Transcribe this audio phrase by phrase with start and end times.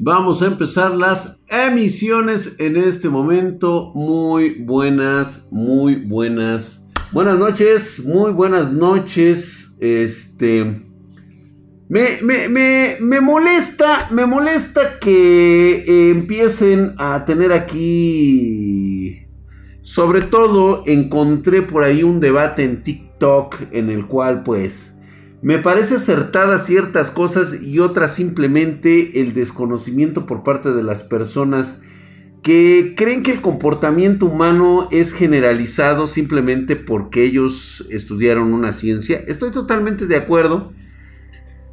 [0.00, 3.90] Vamos a empezar las emisiones en este momento.
[3.96, 6.88] Muy buenas, muy buenas.
[7.10, 9.76] Buenas noches, muy buenas noches.
[9.80, 10.84] Este.
[11.88, 19.26] Me, me, molesta, me molesta que empiecen a tener aquí.
[19.80, 24.94] Sobre todo, encontré por ahí un debate en TikTok en el cual, pues
[25.40, 31.80] me parece acertada ciertas cosas y otras simplemente el desconocimiento por parte de las personas
[32.42, 39.22] que creen que el comportamiento humano es generalizado simplemente porque ellos estudiaron una ciencia.
[39.26, 40.72] Estoy totalmente de acuerdo.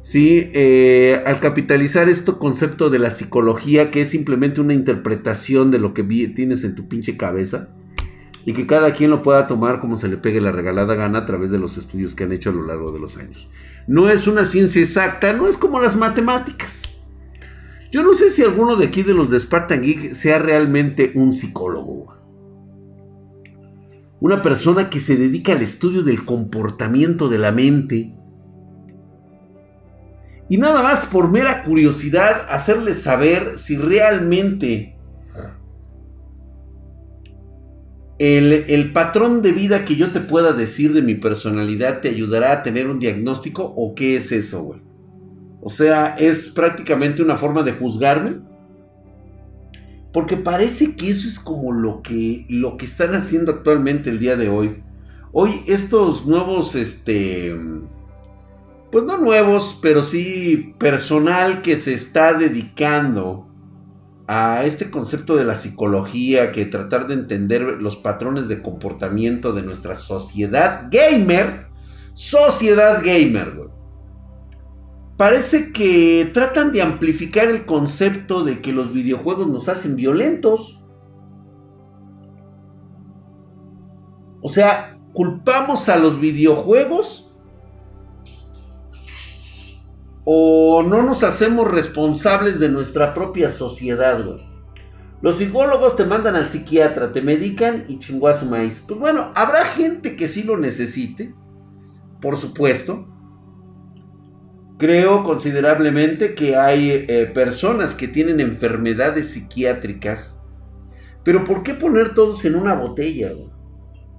[0.02, 5.80] Sí, eh, al capitalizar este concepto de la psicología, que es simplemente una interpretación de
[5.80, 7.70] lo que tienes en tu pinche cabeza,
[8.46, 11.26] y que cada quien lo pueda tomar como se le pegue la regalada gana a
[11.26, 13.48] través de los estudios que han hecho a lo largo de los años.
[13.88, 16.82] No es una ciencia exacta, no es como las matemáticas.
[17.90, 21.32] Yo no sé si alguno de aquí de los de Spartan Geek sea realmente un
[21.32, 22.14] psicólogo.
[24.20, 28.14] Una persona que se dedica al estudio del comportamiento de la mente.
[30.48, 34.95] Y nada más por mera curiosidad hacerles saber si realmente
[38.18, 42.62] el, patrón de vida que yo te pueda decir de mi personalidad te ayudará a
[42.62, 44.80] tener un diagnóstico o qué es eso, güey.
[45.60, 48.40] O sea, es prácticamente una forma de juzgarme.
[50.12, 54.36] Porque parece que eso es como lo que, lo que están haciendo actualmente el día
[54.36, 54.82] de hoy.
[55.32, 57.54] Hoy estos nuevos, este,
[58.90, 63.45] pues no nuevos, pero sí personal que se está dedicando
[64.28, 69.62] a este concepto de la psicología, que tratar de entender los patrones de comportamiento de
[69.62, 71.68] nuestra sociedad gamer,
[72.14, 73.66] sociedad gamer,
[75.16, 80.78] Parece que tratan de amplificar el concepto de que los videojuegos nos hacen violentos.
[84.42, 87.25] O sea, culpamos a los videojuegos
[90.28, 94.36] o no nos hacemos responsables de nuestra propia sociedad, güey.
[95.22, 98.84] Los psicólogos te mandan al psiquiatra, te medican y chingó maíz.
[98.86, 101.32] Pues bueno, habrá gente que sí lo necesite,
[102.20, 103.06] por supuesto.
[104.78, 110.42] Creo considerablemente que hay eh, personas que tienen enfermedades psiquiátricas.
[111.22, 113.50] Pero ¿por qué poner todos en una botella, güey?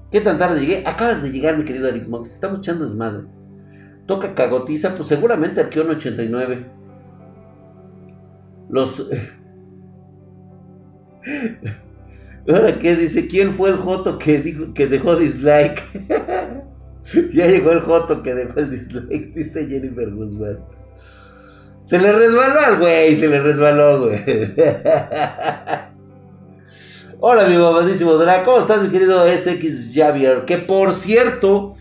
[0.10, 0.84] ¿Qué tan tarde llegué?
[0.86, 2.34] Acabas de llegar, mi querido Alex Mox.
[2.34, 3.37] Estamos echando desmadre
[4.08, 6.66] toca cagotiza, pues seguramente Arqueón 89.
[8.70, 9.08] Los.
[12.50, 15.84] Ahora qué dice, ¿quién fue el Joto que dijo que dejó dislike?
[17.32, 20.60] ya llegó el Joto que dejó el dislike, dice Jennifer Guzmán.
[21.84, 24.20] Se le resbaló al güey, se le resbaló, güey.
[27.20, 30.46] Hola, mi mamadísimo Draco, ¿cómo estás, mi querido SX Javier?
[30.46, 31.76] Que por cierto,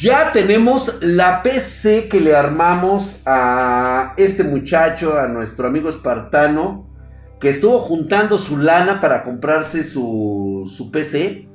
[0.00, 6.88] ya tenemos la PC que le armamos a este muchacho, a nuestro amigo espartano,
[7.40, 11.48] que estuvo juntando su lana para comprarse su, PC.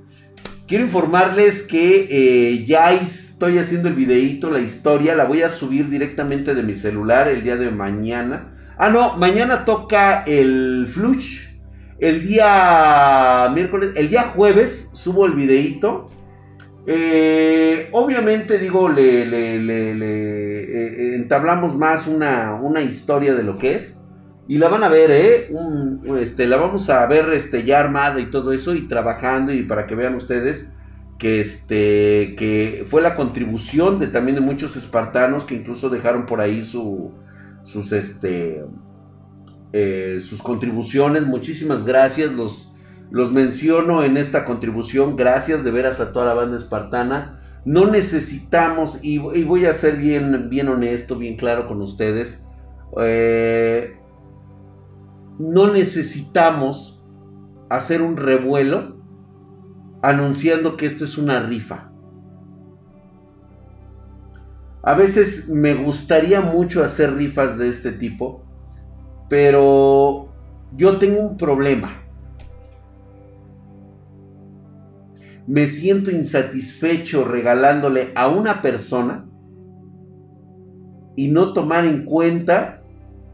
[0.68, 5.90] Quiero informarles que eh, ya estoy haciendo el videíto, la historia, la voy a subir
[5.90, 8.56] directamente de mi celular el día de mañana.
[8.78, 11.48] Ah, no, mañana toca el Flush.
[11.98, 16.06] El día miércoles, el día jueves subo el videíto
[16.92, 24.00] eh, obviamente, digo, le, eh, entablamos más una, una, historia de lo que es.
[24.48, 25.52] Y la van a ver, ¿eh?
[26.20, 29.86] este, la vamos a ver este, ya armada y todo eso, y trabajando, y para
[29.86, 30.70] que vean ustedes
[31.20, 36.42] que, este, que fue la contribución de también de muchos espartanos que incluso dejaron por
[36.42, 37.12] ahí su,
[37.62, 38.64] sus, este,
[39.74, 41.24] eh, sus contribuciones.
[41.28, 42.74] Muchísimas gracias, los
[43.12, 45.16] los menciono en esta contribución.
[45.16, 47.40] Gracias de veras a toda la banda espartana.
[47.66, 52.44] No necesitamos, y, voy a ser bien, bien honesto, bien claro con ustedes.
[53.02, 53.98] Eh,
[55.38, 57.04] no necesitamos
[57.70, 58.98] hacer un revuelo
[60.02, 61.92] anunciando que esto es una rifa.
[64.82, 68.46] A veces me gustaría mucho hacer rifas de este tipo,
[69.28, 70.30] pero
[70.76, 72.09] yo tengo un problema.
[75.50, 79.28] Me siento insatisfecho regalándole a una persona
[81.16, 82.84] y no tomar en cuenta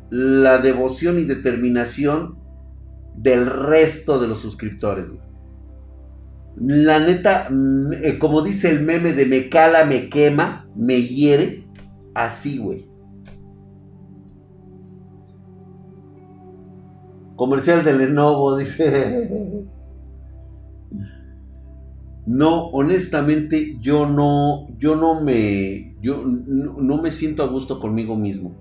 [0.09, 2.38] la devoción y determinación
[3.17, 5.13] del resto de los suscriptores.
[6.56, 11.67] La neta, mm, eh, como dice el meme de me cala, me quema, me hiere,
[12.13, 12.88] así, güey.
[17.35, 19.65] Comercial de Lenovo, dice.
[22.25, 28.56] No, honestamente, yo no, yo no me, yo no, me siento a gusto conmigo mismo.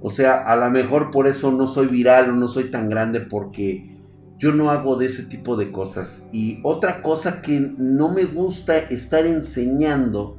[0.00, 3.20] O sea, a lo mejor por eso no soy viral o no soy tan grande
[3.20, 3.96] porque
[4.38, 6.28] yo no hago de ese tipo de cosas.
[6.32, 10.36] Y otra cosa que no me gusta estar enseñando,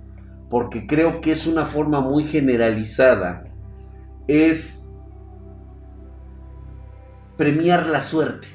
[0.50, 3.44] porque creo que es una forma muy generalizada,
[4.28, 4.88] es
[7.36, 8.48] premiar la suerte.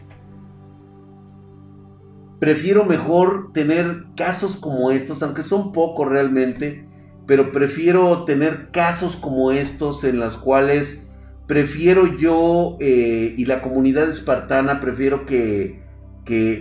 [2.39, 6.87] Prefiero mejor tener casos como estos, aunque son pocos realmente,
[7.27, 11.07] pero prefiero tener casos como estos en las cuales
[11.47, 15.83] prefiero yo eh, y la comunidad espartana, prefiero que,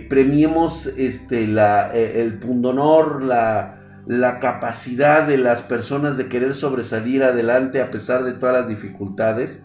[0.08, 7.22] premiemos este, la, eh, el pundonor, la, la capacidad de las personas de querer sobresalir
[7.22, 9.62] adelante a pesar de todas las dificultades.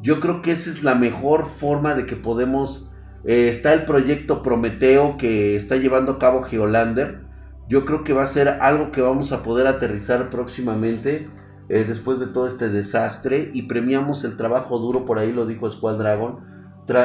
[0.00, 2.89] Yo creo que esa es la mejor forma de que podemos...
[3.24, 7.20] Eh, está el proyecto Prometeo que está llevando a cabo Geolander.
[7.68, 11.28] Yo creo que va a ser algo que vamos a poder aterrizar próximamente
[11.68, 15.70] eh, después de todo este desastre y premiamos el trabajo duro, por ahí lo dijo
[15.70, 16.40] Squad Dragon.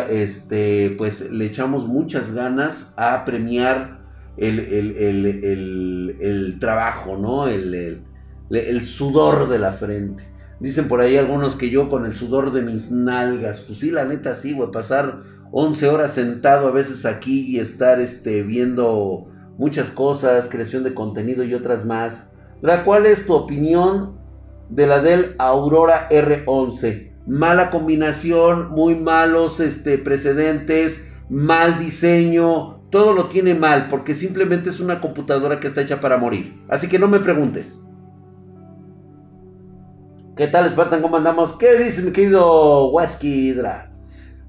[0.10, 4.00] este, pues le echamos muchas ganas a premiar
[4.38, 4.58] el,
[6.60, 7.48] trabajo, ¿no?
[7.48, 8.02] El,
[8.84, 10.24] sudor de la frente.
[10.60, 14.06] Dicen por ahí algunos que yo con el sudor de mis nalgas, pues sí, la
[14.06, 19.28] neta sí, güey, pasar 11 horas sentado a veces aquí y estar este, viendo
[19.58, 22.34] muchas cosas, creación de contenido y otras más.
[22.84, 24.18] ¿Cuál es tu opinión
[24.70, 27.12] de la del Aurora R11?
[27.28, 34.80] Mala combinación, muy malos este, precedentes, mal diseño, todo lo tiene mal porque simplemente es
[34.80, 36.62] una computadora que está hecha para morir.
[36.70, 37.80] Así que no me preguntes.
[40.36, 41.02] ¿Qué tal, Spartan?
[41.02, 41.54] ¿Cómo andamos?
[41.54, 43.95] ¿Qué dice mi querido Waskidra?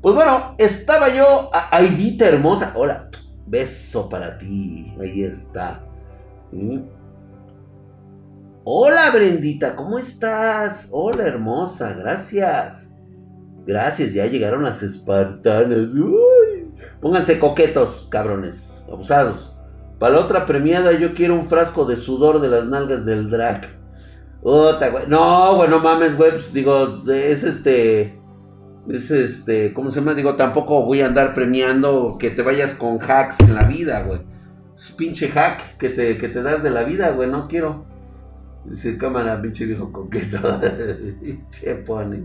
[0.07, 2.71] Pues bueno, estaba yo, Aidita hermosa.
[2.77, 3.11] Hola,
[3.45, 4.95] beso para ti.
[5.01, 5.85] Ahí está.
[6.53, 6.79] ¿Mm?
[8.63, 10.91] Hola, Brendita, ¿cómo estás?
[10.93, 12.97] Hola, hermosa, gracias.
[13.67, 15.89] Gracias, ya llegaron las espartanas.
[17.01, 19.59] Pónganse coquetos, cabrones, abusados.
[19.99, 23.77] Para la otra premiada yo quiero un frasco de sudor de las nalgas del drag.
[25.09, 26.31] No, güey, no mames, güey.
[26.31, 28.25] Pues digo, es este.
[28.89, 29.73] Es este.
[29.73, 30.15] ¿Cómo se llama?
[30.15, 34.21] Digo, tampoco voy a andar premiando que te vayas con hacks en la vida, güey.
[34.75, 37.29] Es pinche hack que te, que te das de la vida, güey.
[37.29, 37.85] No quiero.
[38.65, 40.61] Dice cámara, pinche viejo coqueto.
[41.51, 42.25] Se pone.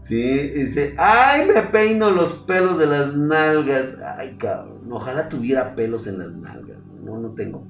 [0.00, 3.96] Sí, dice, ay, me peino los pelos de las nalgas.
[4.16, 6.78] Ay, cabrón, ojalá tuviera pelos en las nalgas.
[7.02, 7.66] No, no tengo.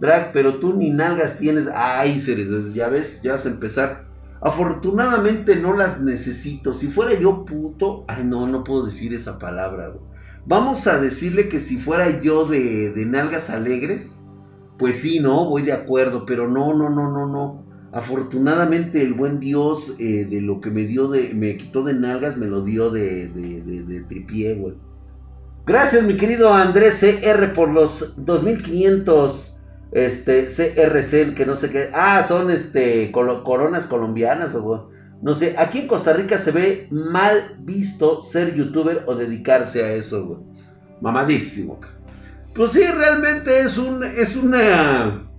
[0.00, 1.68] Drag, pero tú ni nalgas tienes.
[1.72, 4.09] Ay, seres, ya ves, ya vas a empezar.
[4.40, 6.72] Afortunadamente no las necesito.
[6.72, 9.92] Si fuera yo puto, ay, no, no puedo decir esa palabra.
[10.46, 14.18] Vamos a decirle que si fuera yo de, de nalgas alegres,
[14.78, 17.66] pues sí, no, voy de acuerdo, pero no, no, no, no, no.
[17.92, 22.36] Afortunadamente el buen Dios eh, de lo que me dio de, me quitó de nalgas,
[22.36, 24.74] me lo dio de, de, de, tripié, güey.
[25.66, 29.49] Gracias, mi querido Andrés CR, por los 2500
[29.92, 31.90] este, CRC, que no sé qué.
[31.92, 34.90] Ah, son este, coronas colombianas o
[35.22, 35.54] no sé.
[35.58, 40.40] Aquí en Costa Rica se ve mal visto ser youtuber o dedicarse a eso, güey.
[41.00, 41.80] Mamadísimo.
[42.54, 45.30] Pues sí, realmente es un, es una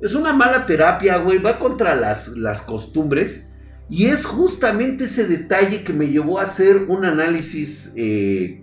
[0.00, 1.38] es una mala terapia, güey.
[1.38, 3.46] Va contra las, las costumbres.
[3.88, 8.62] Y es justamente ese detalle que me llevó a hacer un análisis eh,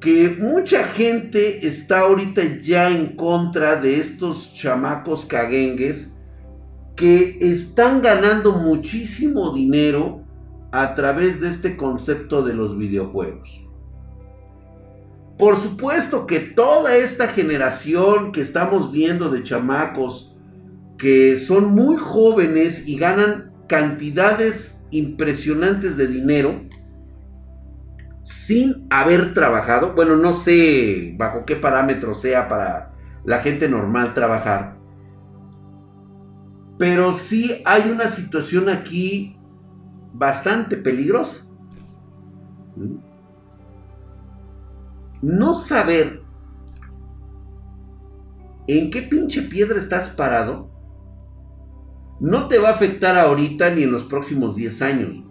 [0.00, 6.10] que mucha gente está ahorita ya en contra de estos chamacos caguengues
[6.94, 10.24] que están ganando muchísimo dinero
[10.72, 13.62] a través de este concepto de los videojuegos.
[15.38, 20.36] Por supuesto que toda esta generación que estamos viendo de chamacos
[20.98, 26.62] que son muy jóvenes y ganan cantidades impresionantes de dinero
[28.26, 29.92] sin haber trabajado.
[29.94, 32.92] Bueno, no sé bajo qué parámetro sea para
[33.24, 34.78] la gente normal trabajar.
[36.76, 39.38] Pero sí hay una situación aquí
[40.12, 41.46] bastante peligrosa.
[45.22, 46.20] No saber
[48.66, 50.68] en qué pinche piedra estás parado
[52.18, 55.25] no te va a afectar ahorita ni en los próximos 10 años.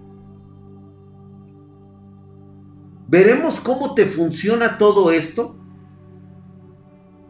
[3.07, 5.55] Veremos cómo te funciona todo esto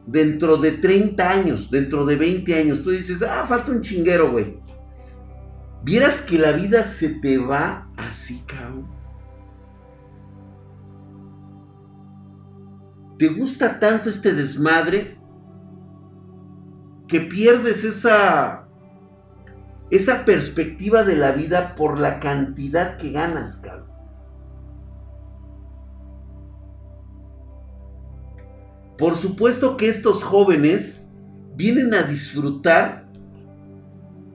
[0.05, 2.83] dentro de 30 años, dentro de 20 años.
[2.83, 4.59] Tú dices, ah, falta un chinguero, güey.
[5.83, 8.95] Vieras que la vida se te va así, cabrón.
[13.17, 15.17] te gusta tanto este desmadre
[17.07, 18.67] que pierdes esa
[19.91, 23.94] esa perspectiva de la vida por la cantidad que ganas, cabrón.
[28.97, 31.05] Por supuesto que estos jóvenes
[31.55, 33.05] vienen a disfrutar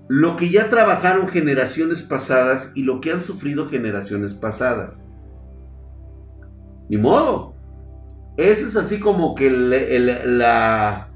[0.08, 5.04] lo que ya trabajaron generaciones pasadas y lo que han sufrido generaciones pasadas.
[6.88, 7.54] Ni modo.
[8.36, 11.08] Eso es así como que la...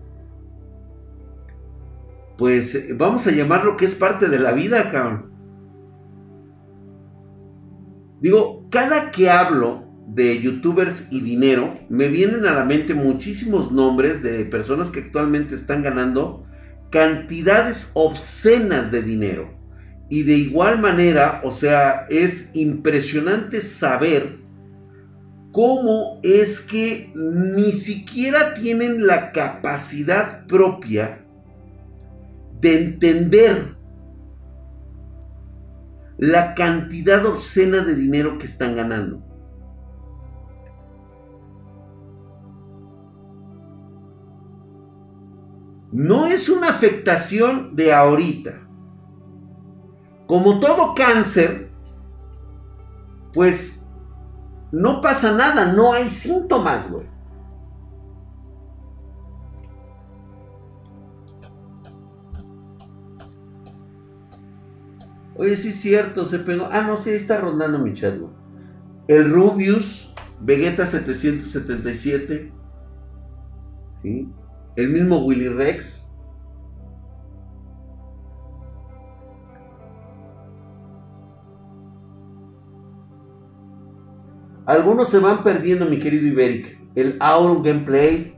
[2.39, 5.33] Pues vamos a llamarlo que es parte de la vida, cabrón.
[8.21, 14.23] Digo, cada que hablo de youtubers y dinero, me vienen a la mente muchísimos nombres
[14.23, 16.47] de personas que actualmente están ganando
[16.91, 19.55] cantidades obscenas de dinero.
[20.11, 24.37] Y de igual manera, o sea, es impresionante saber
[25.53, 31.25] cómo es que ni siquiera tienen la capacidad propia
[32.61, 33.75] de entender
[36.19, 39.34] la cantidad obscena de dinero que están ganando.
[45.95, 48.61] No es una afectación de ahorita.
[50.27, 51.71] Como todo cáncer,
[53.33, 53.87] pues
[54.73, 57.07] no pasa nada, no hay síntomas, güey.
[65.37, 66.69] Oye, sí es cierto, se pegó.
[66.73, 68.33] Ah, no, sí, está rondando mi chat, güey.
[69.07, 72.53] El Rubius, Vegeta 777.
[74.03, 74.29] ¿Sí?
[74.77, 76.03] El mismo Willy Rex.
[84.67, 86.79] Algunos se van perdiendo, mi querido Iberic.
[86.95, 88.37] El Auron Gameplay,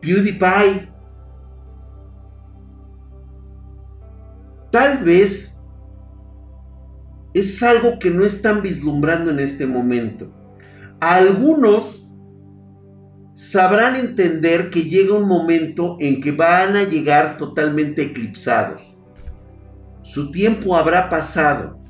[0.00, 0.88] PewDiePie.
[4.70, 5.58] Tal vez
[7.34, 10.30] es algo que no están vislumbrando en este momento.
[11.00, 11.99] algunos
[13.40, 18.82] sabrán entender que llega un momento en que van a llegar totalmente eclipsados.
[20.02, 21.82] Su tiempo habrá pasado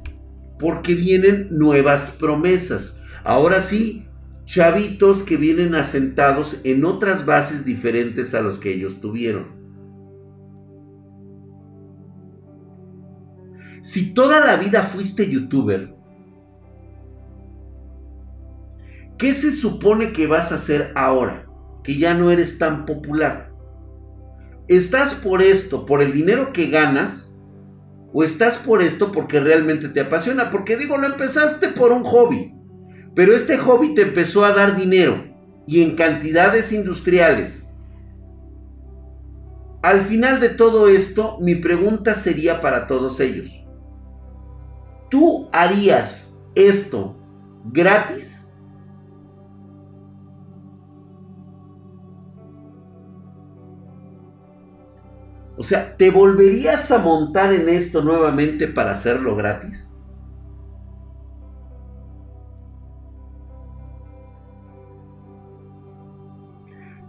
[0.60, 3.00] porque vienen nuevas promesas.
[3.24, 4.06] Ahora sí,
[4.44, 9.48] chavitos que vienen asentados en otras bases diferentes a los que ellos tuvieron.
[13.82, 15.96] Si toda la vida fuiste youtuber,
[19.20, 21.46] ¿Qué se supone que vas a hacer ahora?
[21.84, 23.52] Que ya no eres tan popular.
[24.66, 27.30] ¿Estás por esto, por el dinero que ganas?
[28.14, 30.48] ¿O estás por esto porque realmente te apasiona?
[30.48, 32.54] Porque digo, lo empezaste por un hobby.
[33.14, 35.22] Pero este hobby te empezó a dar dinero.
[35.66, 37.66] Y en cantidades industriales.
[39.82, 43.50] Al final de todo esto, mi pregunta sería para todos ellos.
[45.10, 47.18] ¿Tú harías esto
[47.66, 48.39] gratis?
[55.60, 59.90] O sea, ¿te volverías a montar en esto nuevamente para hacerlo gratis?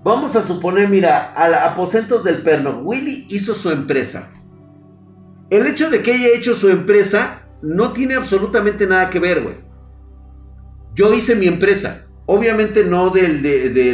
[0.04, 4.34] Vamos a suponer, mira, a aposentos del perno, Willy hizo su empresa.
[5.50, 9.56] El hecho de que haya hecho su empresa no tiene absolutamente nada que ver, güey.
[10.94, 12.06] Yo hice mi empresa.
[12.26, 13.42] Obviamente no del,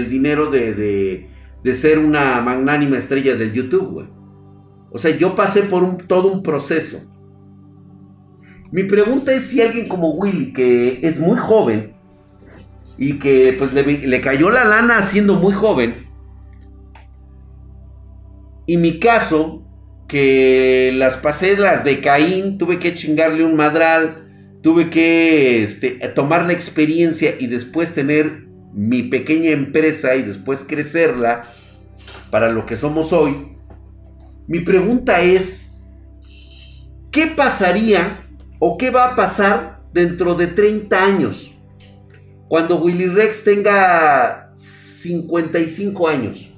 [0.10, 1.30] dinero de,
[1.64, 4.17] de ser una magnánima estrella del YouTube, güey.
[4.92, 7.02] O sea, yo pasé por todo un proceso.
[8.72, 11.94] Mi pregunta es si alguien como Willy, que es muy joven
[12.98, 16.08] y que pues le, cayó la lana siendo muy joven,
[18.66, 19.64] y mi caso,
[20.10, 26.46] que las pasé las de Caín, tuve que chingarle un madral, tuve que este, tomar
[26.46, 31.44] la experiencia y después tener mi pequeña empresa y después crecerla
[32.30, 33.57] para lo que somos hoy.
[34.48, 35.78] Mi pregunta es,
[37.12, 38.22] ¿qué pasaría
[38.60, 41.54] o qué va a pasar dentro de 30 años?
[42.48, 46.50] Cuando Willy Rex tenga 55 años.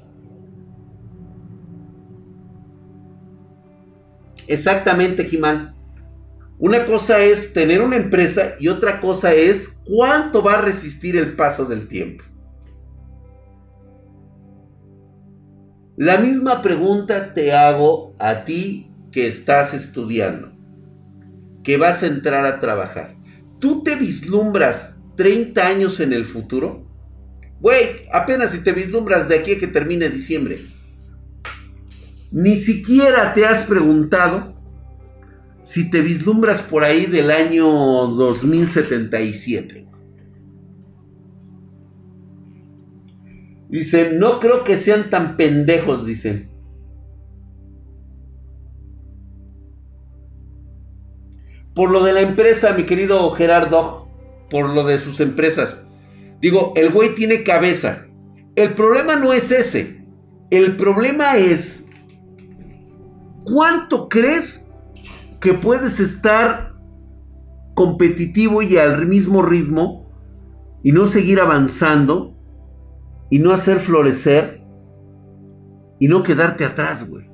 [4.45, 5.75] Exactamente, Jimán.
[6.59, 11.35] Una cosa es tener una empresa y otra cosa es cuánto va a resistir el
[11.35, 12.23] paso del tiempo.
[15.99, 20.53] La misma pregunta te hago a ti que estás estudiando,
[21.61, 23.17] que vas a entrar a trabajar.
[23.59, 26.87] ¿Tú te vislumbras 30 años en el futuro?
[27.59, 30.59] Güey, apenas si te vislumbras de aquí a que termine diciembre.
[32.31, 34.55] Ni siquiera te has preguntado
[35.61, 39.88] si te vislumbras por ahí del año 2077.
[43.69, 46.49] Dice, no creo que sean tan pendejos, dice.
[51.75, 54.09] Por lo de la empresa, mi querido Gerardo,
[54.49, 55.77] por lo de sus empresas.
[56.41, 58.07] Digo, el güey tiene cabeza.
[58.55, 60.03] El problema no es ese.
[60.49, 61.85] El problema es
[63.43, 64.71] cuánto crees
[65.39, 66.73] que puedes estar
[67.75, 70.11] competitivo y al mismo ritmo
[70.83, 72.38] y no seguir avanzando
[73.29, 74.61] y no hacer florecer
[75.99, 77.29] y no quedarte atrás, güey.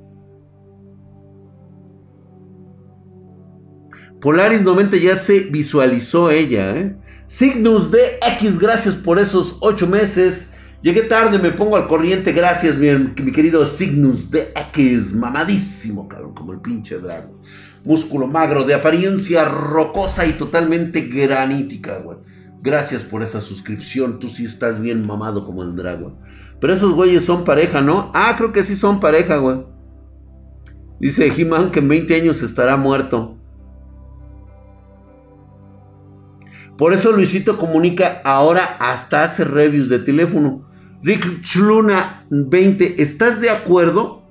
[4.20, 6.96] Polaris 90 ya se visualizó ella, ¿eh?
[7.26, 7.90] Signus
[8.38, 10.48] X, gracias por esos ocho meses.
[10.80, 12.32] Llegué tarde, me pongo al corriente.
[12.32, 15.12] Gracias, mi, mi querido Signus X.
[15.12, 17.40] Mamadísimo, cabrón, como el pinche drago.
[17.84, 22.15] Músculo magro, de apariencia rocosa y totalmente granítica, güey.
[22.66, 24.18] Gracias por esa suscripción.
[24.18, 26.16] Tú sí estás bien mamado como el dragón.
[26.60, 28.10] Pero esos güeyes son pareja, ¿no?
[28.12, 29.64] Ah, creo que sí son pareja, güey.
[30.98, 33.36] Dice He-Man que en 20 años estará muerto.
[36.76, 40.68] Por eso Luisito comunica ahora hasta hace reviews de teléfono.
[41.04, 44.24] Rick Chluna 20, ¿estás de acuerdo?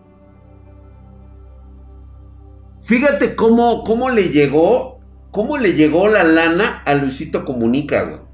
[2.81, 4.99] Fíjate cómo, cómo le llegó,
[5.31, 8.24] cómo le llegó la lana a Luisito Comunica, güey.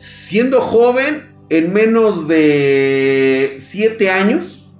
[0.00, 4.72] Siendo joven, en menos de 7 años,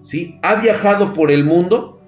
[0.00, 0.38] ¿sí?
[0.42, 2.00] Ha viajado por el mundo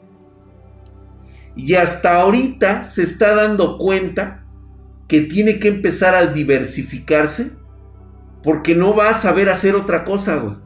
[1.57, 4.45] y hasta ahorita se está dando cuenta
[5.09, 7.51] que tiene que empezar a diversificarse
[8.45, 10.61] porque no va a saber hacer otra cosa.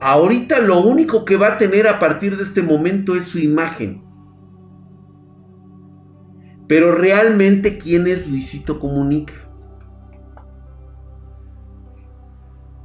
[0.00, 4.02] Ahorita lo único que va a tener a partir de este momento es su imagen.
[6.72, 9.34] Pero realmente, ¿quién es Luisito Comunica?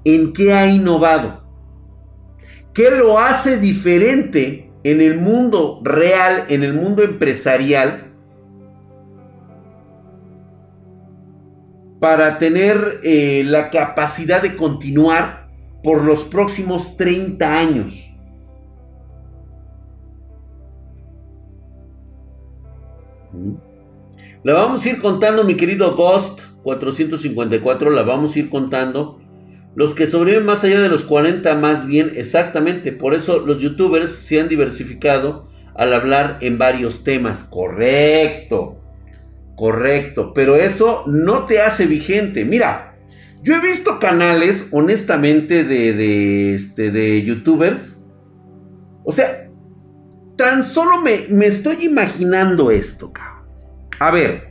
[0.04, 1.46] ¿En qué ha innovado?
[2.74, 8.14] ¿Qué lo hace diferente en el mundo real, en el mundo empresarial,
[12.02, 15.50] para tener eh, la capacidad de continuar
[15.82, 18.14] por los próximos 30 años.
[23.32, 23.67] ¿Mm?
[24.44, 29.20] La vamos a ir contando, mi querido Ghost 454, la vamos a ir contando
[29.78, 32.92] los que sobreviven más allá de los 40 más bien, exactamente.
[32.92, 37.44] Por eso los youtubers se han diversificado al hablar en varios temas.
[37.44, 38.82] Correcto.
[39.56, 40.34] Correcto.
[40.34, 42.44] Pero eso no te hace vigente.
[42.44, 42.98] Mira,
[43.44, 48.00] yo he visto canales, honestamente, de, de, este, de youtubers.
[49.04, 49.48] O sea,
[50.36, 53.37] tan solo me, me estoy imaginando esto, cabrón.
[54.00, 54.48] A ver,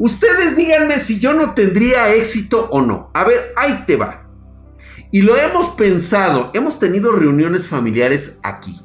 [0.00, 3.10] Ustedes díganme si yo no tendría éxito o no.
[3.12, 4.26] A ver, ahí te va.
[5.12, 8.80] Y lo hemos pensado, hemos tenido reuniones familiares aquí.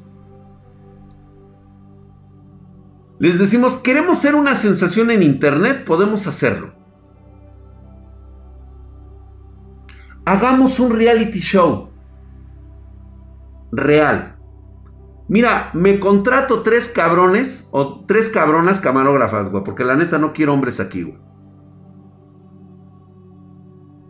[3.18, 6.74] Les decimos, queremos ser una sensación en Internet, podemos hacerlo.
[10.26, 11.92] Hagamos un reality show.
[13.72, 14.35] Real.
[15.28, 20.54] Mira, me contrato tres cabrones o tres cabronas camarógrafas, güey, porque la neta no quiero
[20.54, 21.18] hombres aquí, güey.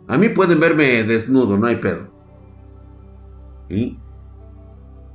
[0.07, 2.09] A mí pueden verme desnudo, no hay pedo.
[3.69, 3.99] ¿Y?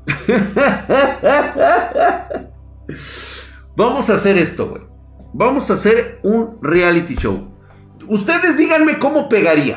[3.77, 4.83] Vamos a hacer esto, güey.
[5.33, 7.49] Vamos a hacer un reality show.
[8.09, 9.77] Ustedes díganme cómo pegaría.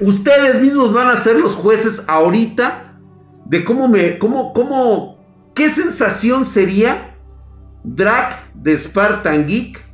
[0.00, 2.98] Ustedes mismos van a ser los jueces ahorita
[3.44, 5.13] de cómo me, cómo, cómo,
[5.54, 7.16] ¿Qué sensación sería
[7.84, 9.84] drag de Spartan Geek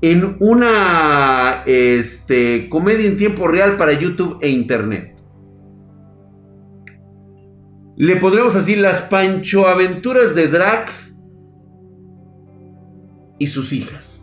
[0.00, 5.16] en una este, comedia en tiempo real para YouTube e Internet?
[7.96, 10.86] Le podremos así las Pancho Aventuras de Drag
[13.38, 14.22] y sus hijas.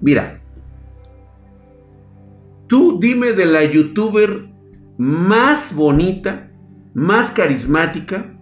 [0.00, 0.40] Mira,
[2.66, 4.48] Tú dime de la youtuber
[4.98, 6.50] más bonita,
[6.94, 8.32] más carismática,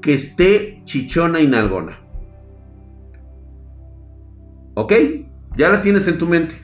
[0.00, 1.98] que esté chichona y nalgona.
[4.74, 4.92] ¿Ok?
[5.56, 6.54] Ya la tienes en tu mente.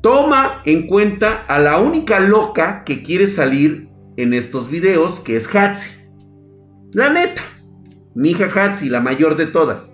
[0.00, 5.54] Toma en cuenta a la única loca que quiere salir en estos videos, que es
[5.54, 5.90] Hatsi.
[6.92, 7.42] La neta.
[8.14, 9.90] Mi hija Hatsi, la mayor de todas.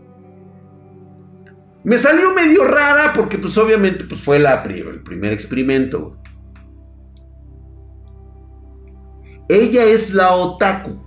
[1.84, 6.16] Me salió medio rara porque pues obviamente pues fue la, el primer experimento.
[9.48, 11.02] Ella es la otaku.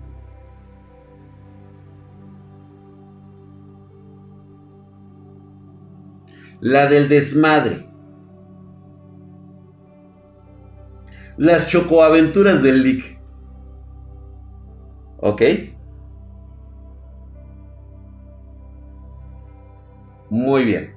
[6.59, 7.89] La del desmadre.
[11.37, 13.19] Las chocoaventuras del Lick.
[15.17, 15.41] ¿Ok?
[20.29, 20.95] Muy bien.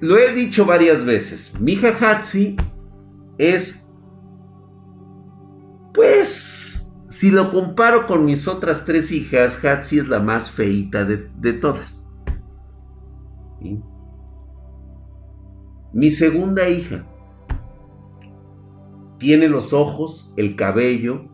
[0.00, 1.52] Lo he dicho varias veces.
[1.58, 2.56] Mi hija Hatsi
[3.38, 3.86] es
[5.96, 11.52] pues, si lo comparo con mis otras tres hijas, Hatsi es la más feita de,
[11.54, 12.06] todas.
[15.94, 17.06] Mi segunda hija
[19.18, 21.24] tiene los ojos, el cabello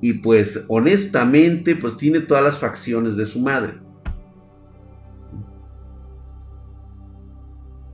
[0.00, 3.81] y pues honestamente pues tiene todas las facciones de su madre.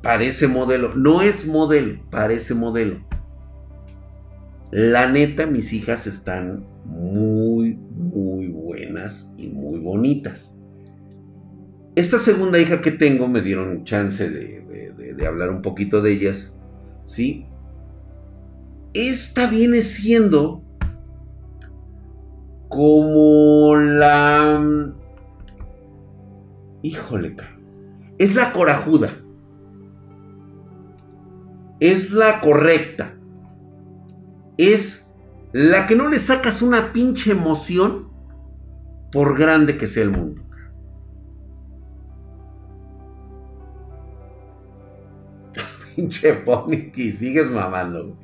[0.02, 3.04] Parece modelo, no es modelo, parece modelo.
[4.70, 10.54] La neta, mis hijas están muy, muy buenas y muy bonitas.
[11.96, 16.54] Esta segunda hija que tengo me dieron chance de, hablar un poquito de ellas.
[17.02, 17.46] ¿Sí?
[18.94, 20.62] Esta viene siendo
[22.68, 24.94] como la...
[26.82, 27.34] Híjole,
[28.18, 29.24] es la corajuda.
[31.80, 33.14] Es la correcta
[34.58, 35.14] es
[35.52, 38.08] la que no le sacas una pinche emoción
[39.10, 40.42] por grande que sea el mundo.
[45.96, 48.18] pinche pony y sigues mamando.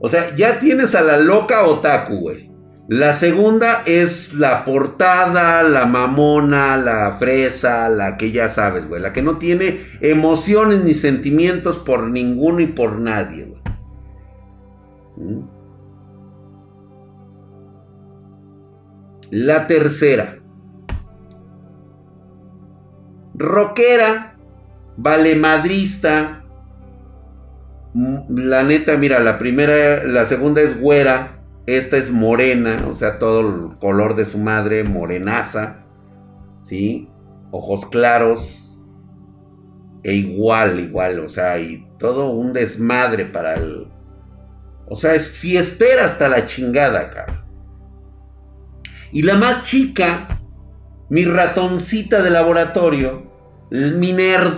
[0.00, 2.50] O sea, ya tienes a la loca otaku, güey.
[2.88, 9.02] La segunda es la portada, la mamona, la fresa, la que ya sabes, güey.
[9.02, 13.62] La que no tiene emociones ni sentimientos por ninguno y por nadie, güey.
[19.30, 20.38] La tercera.
[23.34, 24.38] Rockera,
[24.96, 26.42] valemadrista.
[28.30, 31.37] La neta, mira, la primera, la segunda es güera.
[31.68, 35.84] Esta es morena, o sea, todo el color de su madre, morenaza.
[36.62, 37.10] ¿Sí?
[37.50, 38.64] Ojos claros.
[40.02, 43.88] E igual, igual, o sea, y todo un desmadre para el,
[44.86, 47.44] o sea, es fiestera hasta la chingada, cabrón.
[49.12, 50.40] Y la más chica,
[51.10, 53.30] mi ratoncita de laboratorio,
[53.70, 54.54] mi nerd,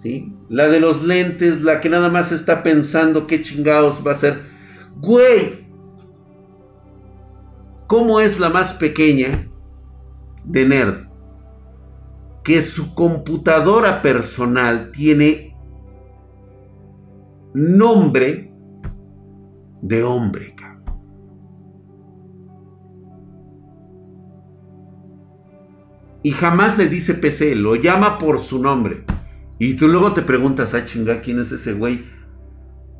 [0.00, 0.32] ¿sí?
[0.48, 4.44] La de los lentes, la que nada más está pensando qué chingados va a ser.
[4.96, 5.63] Güey,
[7.86, 9.48] ¿cómo es la más pequeña
[10.44, 11.08] de nerd?
[12.42, 15.56] Que su computadora personal tiene
[17.54, 18.52] nombre
[19.82, 20.54] de hombre.
[26.24, 29.04] Y jamás le dice PC, lo llama por su nombre.
[29.58, 32.06] Y tú luego te preguntas, ah, chinga, ¿quién es ese güey?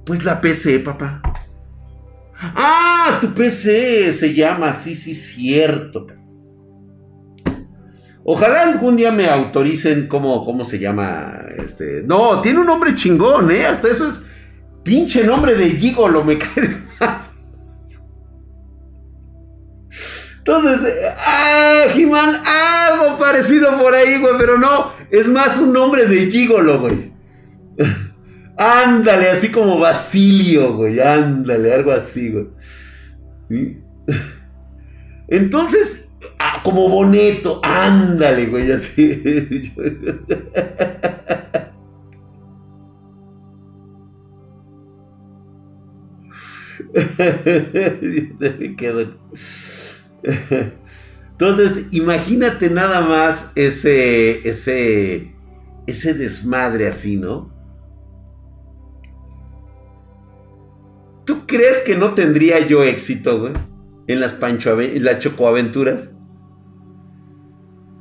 [0.05, 1.23] Pues la PC, papá.
[2.55, 6.07] Ah, tu PC se llama, sí, sí, cierto.
[8.25, 12.03] Ojalá algún día me autoricen cómo, cómo se llama este.
[12.03, 13.67] No, tiene un nombre chingón, ¿eh?
[13.67, 14.23] Hasta eso es
[14.85, 16.85] Pinche nombre de gigolo me cae
[20.39, 26.31] Entonces, ah, He-Man, algo parecido por ahí, güey, pero no, es más un nombre de
[26.31, 27.13] gigolo, güey.
[28.57, 32.47] Ándale, así como Basilio, güey, ándale, algo así, güey.
[35.29, 39.73] Entonces, ah, como Boneto, ándale, güey, así.
[51.33, 55.35] Entonces, imagínate nada más ese, ese,
[55.87, 57.54] ese desmadre así, ¿no?
[61.55, 63.53] Crees que no tendría yo éxito, güey?
[64.09, 66.11] En las Pancho en las Chocoaventuras.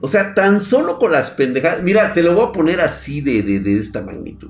[0.02, 1.84] O sea, tan solo con las pendejadas.
[1.84, 4.50] Mira, te lo voy a poner así de, de, de esta magnitud.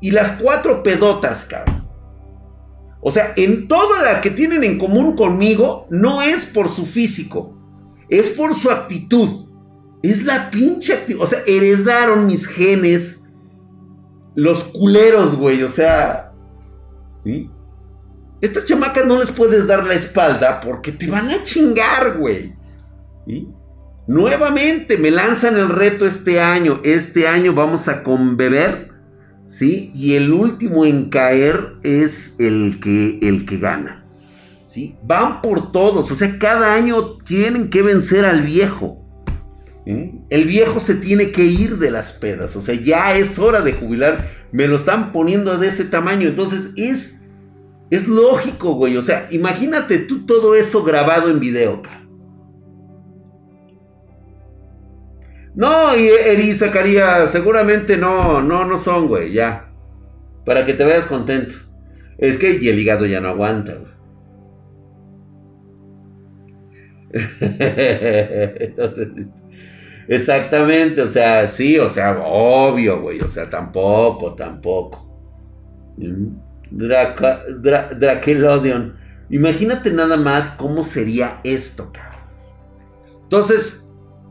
[0.00, 1.86] Y las cuatro pedotas, cabrón.
[3.02, 7.54] O sea, en toda la que tienen en común conmigo, no es por su físico,
[8.08, 9.46] es por su actitud.
[10.02, 11.20] Es la pinche actitud.
[11.20, 13.24] O sea, heredaron mis genes.
[14.34, 15.62] Los culeros, güey.
[15.62, 16.32] O sea.
[17.24, 17.50] ¿Sí?
[18.40, 22.54] Estas chamacas no les puedes dar la espalda porque te van a chingar, güey.
[24.06, 26.80] Nuevamente me lanzan el reto este año.
[26.84, 28.90] Este año vamos a conbeber,
[29.46, 29.90] ¿sí?
[29.94, 34.04] Y el último en caer es el que, el que gana.
[34.64, 34.96] ¿Sí?
[35.02, 39.02] Van por todos, o sea, cada año tienen que vencer al viejo.
[39.86, 43.72] El viejo se tiene que ir de las pedas, o sea, ya es hora de
[43.72, 44.28] jubilar.
[44.50, 47.20] Me lo están poniendo de ese tamaño, entonces es
[47.90, 48.96] es lógico, güey.
[48.96, 51.82] O sea, imagínate tú todo eso grabado en video,
[55.54, 59.72] No, y Eri Zacarías, seguramente no, no, no son, güey, ya.
[60.44, 61.54] Para que te veas contento.
[62.18, 63.96] Es que y el hígado ya no aguanta, güey.
[70.08, 75.06] Exactamente, o sea, sí, o sea, obvio, güey, o sea, tampoco, tampoco.
[75.96, 76.45] ¿Mm?
[76.70, 77.44] Draca,
[79.28, 82.20] Imagínate nada más cómo sería esto, cabrón.
[83.22, 83.86] Entonces,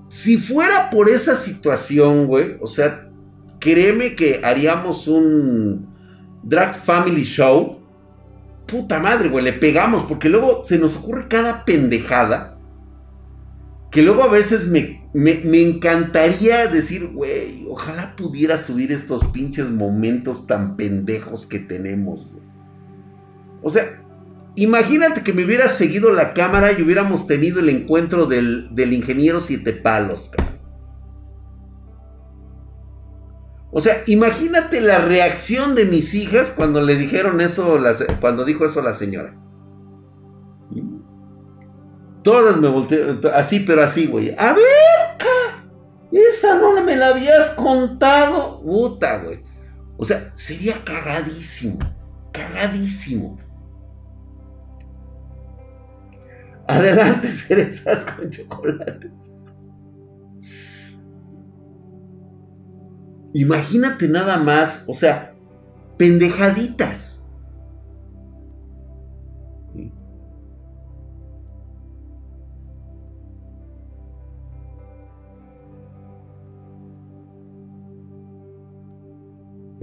[0.08, 3.10] si fuera por esa situación, güey, o sea,
[3.60, 5.88] créeme que haríamos un
[6.44, 7.82] Drag Family Show.
[8.66, 12.55] Puta madre, güey, le pegamos, porque luego se nos ocurre cada pendejada.
[13.96, 19.70] Que luego a veces me, me, me encantaría decir, güey, ojalá pudiera subir estos pinches
[19.70, 22.28] momentos tan pendejos que tenemos.
[23.64, 24.04] O sea,
[24.56, 29.72] imagínate que me hubiera seguido la cámara y hubiéramos tenido el encuentro del, ingeniero Siete
[29.72, 30.56] Palos, cabrón.
[33.72, 37.80] O sea, imagínate la reacción de mis hijas cuando le dijeron eso,
[38.20, 39.38] cuando dijo eso la señora.
[42.26, 44.34] Todas me voltearon, así, pero así, güey.
[44.36, 44.66] A ver,
[46.12, 48.64] esa no me la habías contado.
[48.64, 49.44] Puta, güey.
[49.96, 51.78] O sea, sería cagadísimo.
[52.32, 53.38] Cagadísimo.
[56.68, 59.12] Adelante, cerezas con chocolate.
[63.36, 65.36] Imagínate nada más, o sea,
[65.96, 67.15] pendejaditas.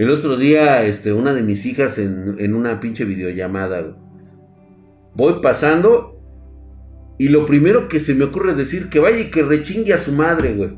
[0.02, 3.96] El otro día, este, una de mis hijas en, en una pinche videollamada,
[5.14, 6.20] voy pasando
[7.18, 10.10] y lo primero que se me ocurre decir, que vaya y que rechingue a su
[10.10, 10.76] madre, güey.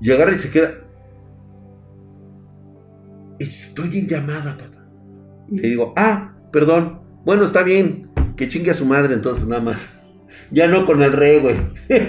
[0.00, 0.74] Y agarra y se queda.
[3.38, 4.88] Estoy en llamada, papá.
[5.48, 7.00] Y le digo, ah, perdón.
[7.24, 8.10] Bueno, está bien.
[8.36, 9.86] Que chingue a su madre entonces, nada más.
[10.50, 11.56] Ya no con el re, güey.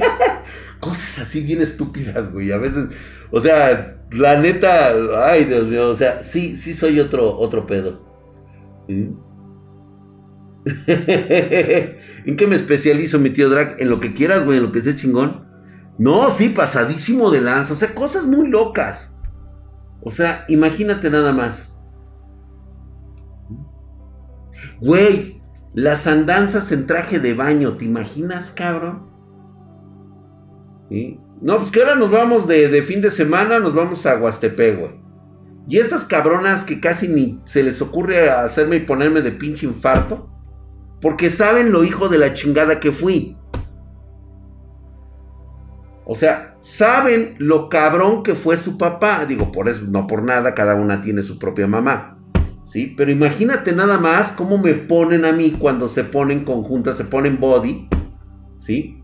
[0.80, 2.52] Cosas así bien estúpidas, güey.
[2.52, 2.88] A veces,
[3.30, 4.92] o sea, la neta,
[5.26, 8.02] ay, Dios mío, o sea, sí, sí soy otro, otro pedo.
[8.88, 9.30] ¿Mm?
[12.26, 13.76] ¿En qué me especializo, mi tío Drag?
[13.80, 15.48] En lo que quieras, güey, en lo que sea chingón.
[15.98, 17.74] No, sí, pasadísimo de lanza.
[17.74, 19.16] O sea, cosas muy locas.
[20.02, 21.78] O sea, imagínate nada más.
[24.82, 25.42] Güey,
[25.74, 29.10] las andanzas en traje de baño, ¿te imaginas, cabrón?
[31.42, 34.92] No, pues que ahora nos vamos de, fin de semana, nos vamos a Huastepec, güey.
[35.70, 40.30] Y estas cabronas que casi ni se les ocurre hacerme y ponerme de pinche infarto.
[41.00, 43.38] Porque saben lo hijo de la chingada que fui.
[46.06, 49.26] O sea, saben lo cabrón que fue su papá.
[49.26, 52.18] Digo, por eso, no por nada, cada una tiene su propia mamá.
[52.66, 52.94] ¿Sí?
[52.98, 57.40] Pero imagínate nada más cómo me ponen a mí cuando se ponen conjuntas, se ponen
[57.40, 57.88] body.
[58.58, 59.04] ¿Sí?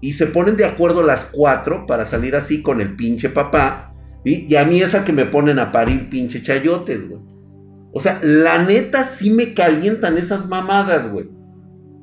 [0.00, 3.94] Y se ponen de acuerdo las cuatro para salir así con el pinche papá.
[4.24, 7.20] Y a mí es a que me ponen a parir pinche chayotes, güey.
[7.92, 11.28] O sea, la neta sí me calientan esas mamadas, güey.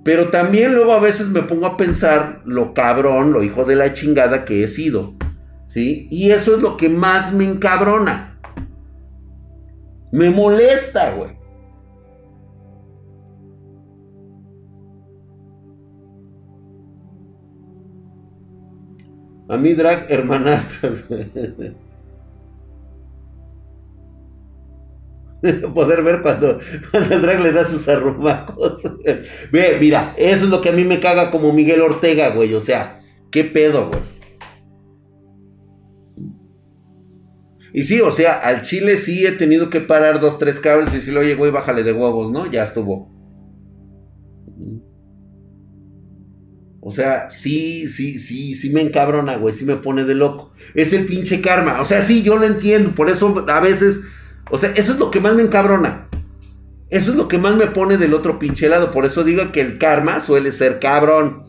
[0.03, 3.93] Pero también luego a veces me pongo a pensar lo cabrón, lo hijo de la
[3.93, 5.15] chingada que he sido.
[5.65, 6.07] ¿Sí?
[6.10, 8.39] Y eso es lo que más me encabrona.
[10.12, 11.37] Me molesta, güey.
[19.49, 20.91] A mí, drag hermanastra.
[25.73, 26.60] Poder ver cuando,
[26.93, 28.83] el drag le da sus arrumacos.
[29.51, 32.53] Ve, mira, eso es lo que a mí me caga como Miguel Ortega, güey.
[32.53, 34.01] O sea, ¿qué pedo, güey?
[37.73, 40.95] Y sí, o sea, al chile sí he tenido que parar dos, tres cables y
[40.95, 42.51] decirle, oye, güey, bájale de huevos, ¿no?
[42.51, 43.16] Ya estuvo.
[46.88, 50.54] O sea, sí, sí, sí, sí me encabrona, güey, sí me pone de loco.
[50.73, 51.82] Es el pinche karma.
[51.82, 52.91] O sea, sí, yo lo entiendo.
[52.91, 54.04] Por eso a veces
[54.50, 56.08] O sea, eso es lo que más me encabrona.
[56.89, 58.89] Eso es lo que más me pone del otro pinche lado.
[58.89, 61.43] Por eso digo que el karma suele ser cabrón.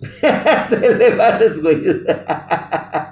[0.70, 1.82] Te le güey.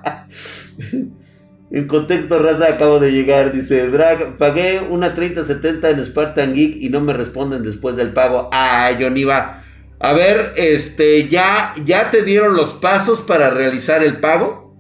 [1.75, 3.51] En contexto, raza, acabo de llegar.
[3.51, 8.49] Dice, Drag, pagué una 3070 en Spartan Geek y no me responden después del pago.
[8.53, 9.65] Ah, Johnny va.
[9.99, 14.73] A ver, este, ya, ya te dieron los pasos para realizar el pago.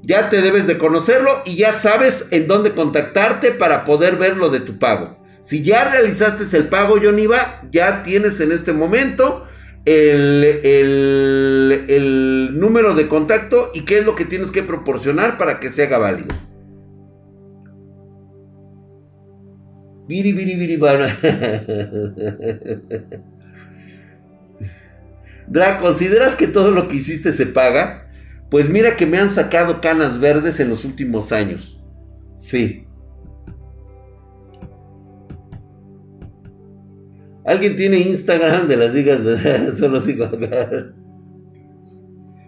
[0.00, 4.48] Ya te debes de conocerlo y ya sabes en dónde contactarte para poder ver lo
[4.48, 5.22] de tu pago.
[5.42, 9.46] Si ya realizaste el pago, Johnny va, ya tienes en este momento
[9.84, 11.80] el,
[12.58, 15.98] número de contacto y qué es lo que tienes que proporcionar para que se haga
[15.98, 16.34] válido.
[20.06, 20.76] Viri, viri, viri,
[25.46, 28.08] Dra, ¿consideras que todo lo que hiciste se paga?
[28.50, 31.80] Pues mira que me han sacado canas verdes en los últimos años.
[32.36, 32.83] Sí.
[37.44, 40.28] ¿Alguien tiene Instagram de las ligas de solo sigo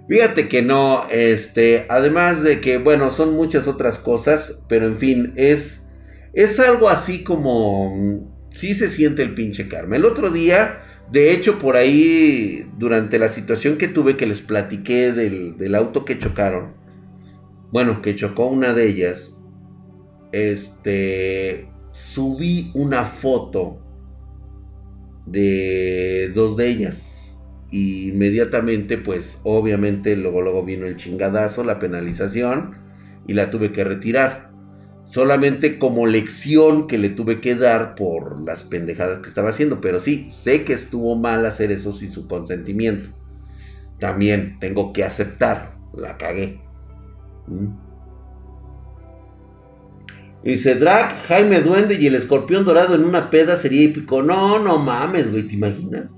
[0.08, 5.32] Fíjate que no, este, además de que, bueno, son muchas otras cosas, pero en fin,
[5.34, 5.84] es,
[6.32, 9.96] es algo así como, sí se siente el pinche karma.
[9.96, 10.80] El otro día,
[11.10, 16.04] de hecho, por ahí, durante la situación que tuve que les platiqué del, del auto
[16.04, 16.74] que chocaron,
[17.72, 19.34] bueno, que chocó una de ellas,
[20.30, 23.85] este, subí una foto
[25.26, 27.38] de dos de ellas.
[27.70, 32.76] Y inmediatamente, pues obviamente luego, luego vino el chingadazo, la penalización,
[33.26, 34.50] y la tuve que retirar.
[35.04, 39.80] Solamente como lección que le tuve que dar por las pendejadas que estaba haciendo.
[39.80, 43.10] Pero sí, sé que estuvo mal hacer eso sin su consentimiento.
[43.98, 46.60] También tengo que aceptar, la cagué.
[47.46, 47.85] ¿Mm?
[50.46, 54.22] Dice Drac, Jaime Duende y el escorpión dorado en una peda sería épico.
[54.22, 56.14] No, no mames, güey, ¿te imaginas?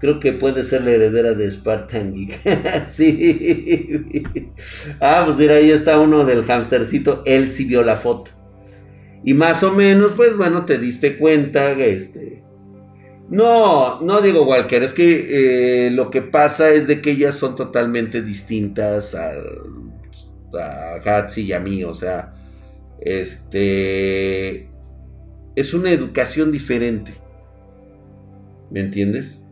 [0.00, 2.84] Creo que puede ser la heredera de Spartan Geek.
[2.88, 4.24] sí.
[5.00, 7.22] ah, pues mira, ahí está uno del hamstercito.
[7.24, 8.32] Él sí vio la foto.
[9.22, 12.42] Y más o menos, pues bueno, te diste cuenta este.
[13.30, 17.54] No, no digo Walker, es que eh, lo que pasa es de que ellas son
[17.54, 19.87] totalmente distintas al
[20.54, 22.34] a Hatsi y a mí, o sea,
[23.00, 24.68] este
[25.56, 27.14] es una educación diferente.
[28.70, 29.42] ¿Me entiendes?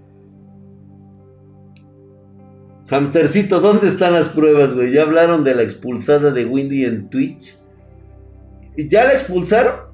[2.89, 4.93] Hamstercito, ¿dónde están las pruebas, güey?
[4.93, 7.57] Ya hablaron de la expulsada de Windy en Twitch.
[8.77, 9.87] ¿Ya la expulsaron?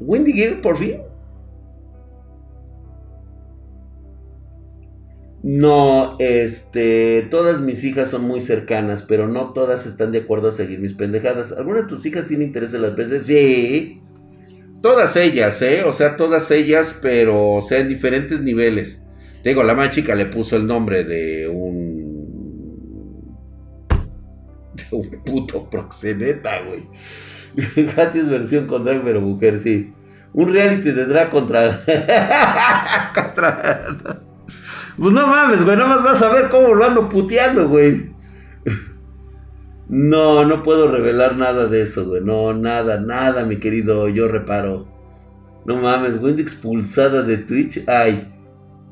[0.00, 1.02] ¿Windy Gear por fin?
[5.42, 10.52] No, este, todas mis hijas son muy cercanas, pero no todas están de acuerdo a
[10.52, 11.52] seguir mis pendejadas.
[11.52, 13.24] ¿Alguna de tus hijas tiene interés en las veces?
[13.24, 14.02] Sí.
[14.82, 15.82] Todas ellas, ¿eh?
[15.84, 19.02] O sea, todas ellas, pero, o sea, en diferentes niveles.
[19.42, 22.10] Digo, la más chica le puso el nombre de un...
[24.74, 26.86] De un puto proxeneta, güey.
[27.94, 29.94] Gracias versión con drag, pero mujer, sí.
[30.34, 31.82] Un reality de drag contra...
[33.14, 34.22] contra...
[34.98, 38.10] Pues no mames, güey, más vas a ver cómo lo ando puteando, güey.
[39.88, 42.22] No, no puedo revelar nada de eso, güey.
[42.22, 44.86] No, nada, nada, mi querido, yo reparo.
[45.64, 47.82] No mames, güey, expulsada de Twitch.
[47.88, 48.32] Ay.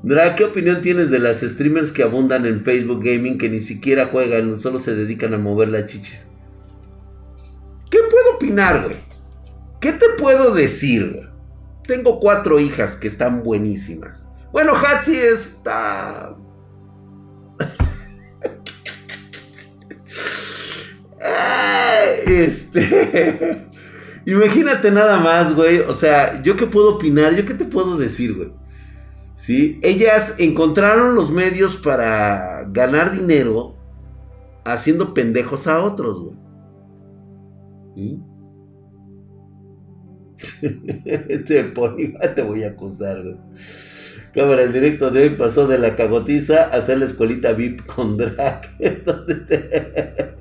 [0.03, 4.07] Dra, ¿qué opinión tienes de las streamers que abundan en Facebook Gaming que ni siquiera
[4.07, 6.27] juegan, solo se dedican a mover las chichis?
[7.91, 8.97] ¿Qué puedo opinar, güey?
[9.81, 11.29] ¿Qué te puedo decir?
[11.87, 14.28] Tengo cuatro hijas que están buenísimas.
[14.53, 16.35] Bueno, Hatsi está.
[22.27, 23.69] este.
[24.27, 25.81] Imagínate nada más, güey.
[25.81, 27.35] O sea, ¿yo qué puedo opinar?
[27.35, 28.53] ¿Yo qué te puedo decir, güey?
[29.35, 29.81] ¿Sí?
[29.83, 33.77] Ellas encontraron los medios para ganar dinero
[34.65, 36.37] haciendo pendejos a otros, güey.
[41.45, 41.63] te,
[42.35, 43.37] te voy a acusar, güey.
[44.35, 48.17] Cámara, el directo de hoy pasó de la cagotiza a hacer la escuelita VIP con
[48.17, 48.77] drag.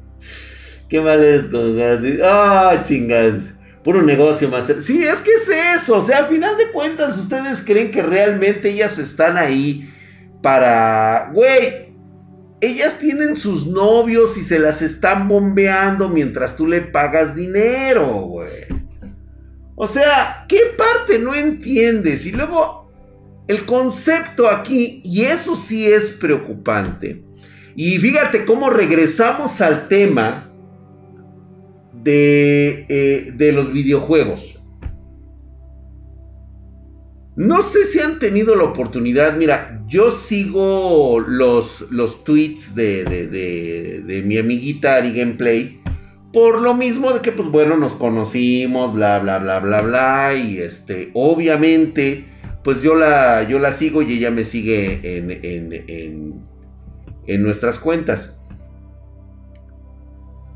[0.90, 1.78] ¿Qué mal es con
[2.24, 3.46] Ah, chingados.
[3.84, 4.82] Puro negocio, Master.
[4.82, 5.98] Sí, es que es eso.
[5.98, 9.90] O sea, a final de cuentas, ustedes creen que realmente ellas están ahí
[10.42, 11.32] para.
[11.34, 11.94] Güey,
[12.60, 18.66] ellas tienen sus novios y se las están bombeando mientras tú le pagas dinero, güey.
[19.76, 22.26] O sea, ¿qué parte no entiendes?
[22.26, 22.87] Y luego
[23.48, 27.24] el concepto aquí, y eso sí es preocupante,
[27.76, 30.52] Y fíjate cómo regresamos al tema
[31.94, 34.58] de, eh, de los videojuegos.
[37.36, 44.24] No sé si han tenido la oportunidad, mira, yo sigo los, los tweets de, de,
[44.26, 45.80] mi amiguita Ari Gameplay.
[46.34, 50.34] Por lo mismo de que, pues bueno, nos conocimos, bla, bla, bla, bla, bla.
[50.34, 52.26] Y este, obviamente,
[52.68, 56.46] pues yo la, yo la sigo y ella me sigue en, en, en,
[57.26, 58.38] en nuestras cuentas.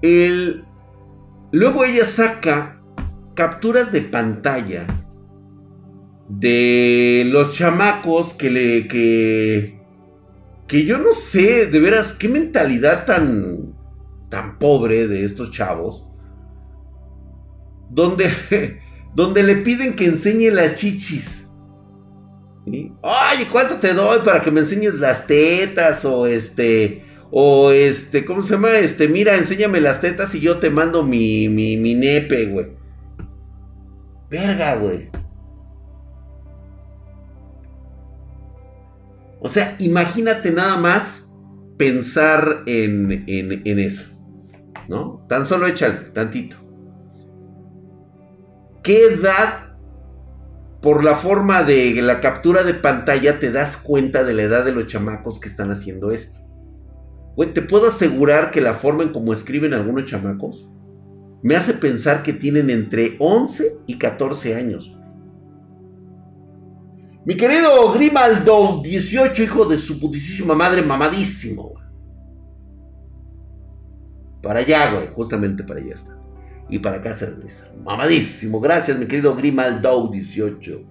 [0.02, 0.66] El,
[1.54, 2.82] luego ella saca
[3.34, 4.88] capturas de pantalla
[6.28, 9.80] de los chamacos que le que
[10.68, 13.74] que yo no sé, de veras qué mentalidad tan
[14.28, 16.10] tan pobre de estos chavos
[17.90, 18.30] donde
[19.16, 21.41] donde le piden que enseñe las chichis.
[22.66, 28.44] Oye, ¿cuánto te doy para que me enseñes las tetas o este o este, ¿cómo
[28.44, 28.78] se llama?
[28.78, 32.68] Este, mira, enséñame las tetas y yo te mando mi mi mi nepe, güey.
[34.30, 35.10] Verga, güey.
[39.42, 41.34] O sea, imagínate nada más
[41.78, 43.24] pensar en,
[43.80, 44.06] eso.
[44.88, 45.26] ¿No?
[45.28, 46.58] Tan solo échale, tantito.
[48.84, 49.71] ¿Qué edad,
[50.82, 54.72] por la forma de la captura de pantalla, te das cuenta de la edad de
[54.72, 56.40] los chamacos que están haciendo esto?
[57.54, 60.72] Te puedo asegurar que la forma en cómo escriben algunos chamacos
[61.44, 64.96] me hace pensar que tienen entre 11 y 14 años.
[67.26, 71.74] Mi querido Grimaldo, 18, hijo de su putísima madre, mamadísimo.
[74.42, 76.18] Para allá, güey, justamente para allá está.
[76.72, 77.72] Y para acá regresa.
[77.84, 80.82] Mamadísimo, gracias, mi querido Grimaldo, 18.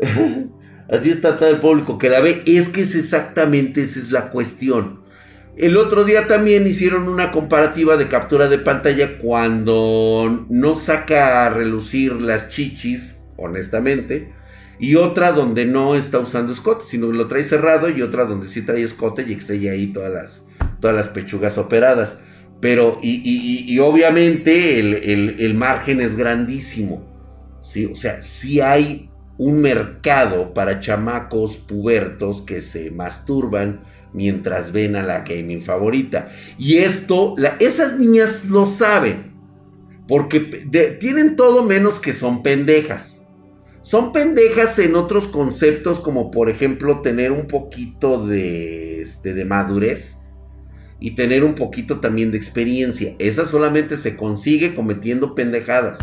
[0.90, 2.42] Así está todo el público que la ve.
[2.44, 5.00] Es que es exactamente esa es la cuestión.
[5.56, 11.50] El otro día también hicieron una comparativa de captura de pantalla cuando no saca a
[11.50, 14.40] relucir las chichis, honestamente
[14.80, 18.48] y otra donde no está usando escote, sino que lo trae cerrado y otra donde
[18.48, 20.46] sí trae escote y exella ahí todas las,
[20.80, 22.18] todas las pechugas operadas.
[22.60, 27.02] Pero, y, obviamente el, margen es grandísimo.
[27.62, 27.86] ¿sí?
[27.86, 33.82] O sea, sí hay un mercado para chamacos pubertos que se masturban
[34.12, 36.30] mientras ven a la gaming favorita.
[36.58, 39.30] Y esto, esas niñas lo saben.
[40.06, 40.40] Porque
[41.00, 43.20] tienen todo menos que son pendejas
[43.82, 50.19] son pendejas en otros conceptos como por ejemplo tener un poquito de, este, de madurez
[51.00, 53.16] y tener un poquito también de experiencia.
[53.18, 55.98] Esa solamente se consigue cometiendo pendejadas.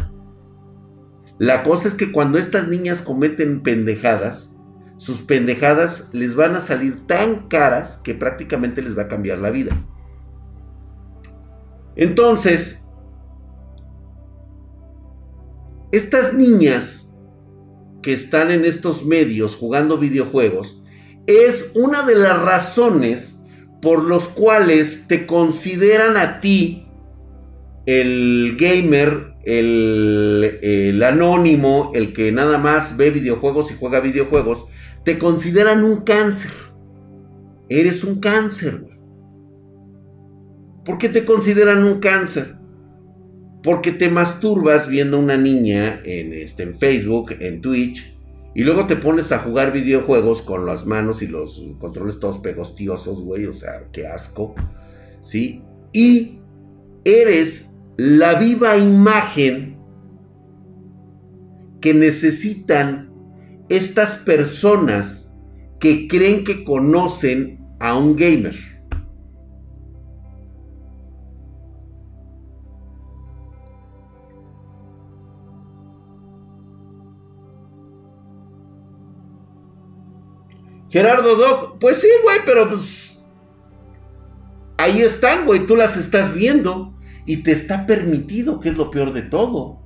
[1.37, 4.55] La cosa es que cuando estas niñas cometen pendejadas,
[4.97, 9.51] sus pendejadas les van a salir tan caras que prácticamente les va a cambiar la
[9.51, 9.85] vida.
[11.95, 12.83] Entonces,
[15.91, 17.13] estas niñas
[18.01, 20.83] que están en estos medios jugando videojuegos
[21.27, 23.36] es una de las razones
[23.81, 26.87] por los cuales te consideran a ti
[27.85, 34.65] el gamer, el, anónimo, el que nada más ve videojuegos y juega videojuegos,
[35.05, 36.51] te consideran un cáncer.
[37.69, 38.85] Eres un cáncer.
[40.83, 42.57] ¿Por qué te consideran un cáncer?
[43.67, 48.16] porque te masturbas viendo a una niña en, este, en Facebook, en Twitch,
[48.57, 53.21] y luego te pones a jugar videojuegos con las manos y los controles todos pegostiosos,
[53.21, 54.55] güey, o sea, qué asco,
[55.21, 55.61] ¿sí?
[55.93, 56.39] Y
[57.03, 59.77] eres la viva imagen
[61.81, 63.13] que necesitan
[63.69, 65.31] estas personas
[65.79, 68.55] que creen que conocen a un gamer.
[80.97, 83.23] Gerardo Dog, pues sí, güey, pero pues.
[84.77, 86.95] Ahí están, güey, tú las estás viendo
[87.27, 89.79] y te está permitido, que es lo peor de todo.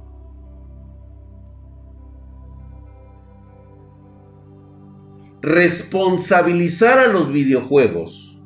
[5.42, 8.40] Responsabilizar a los videojuegos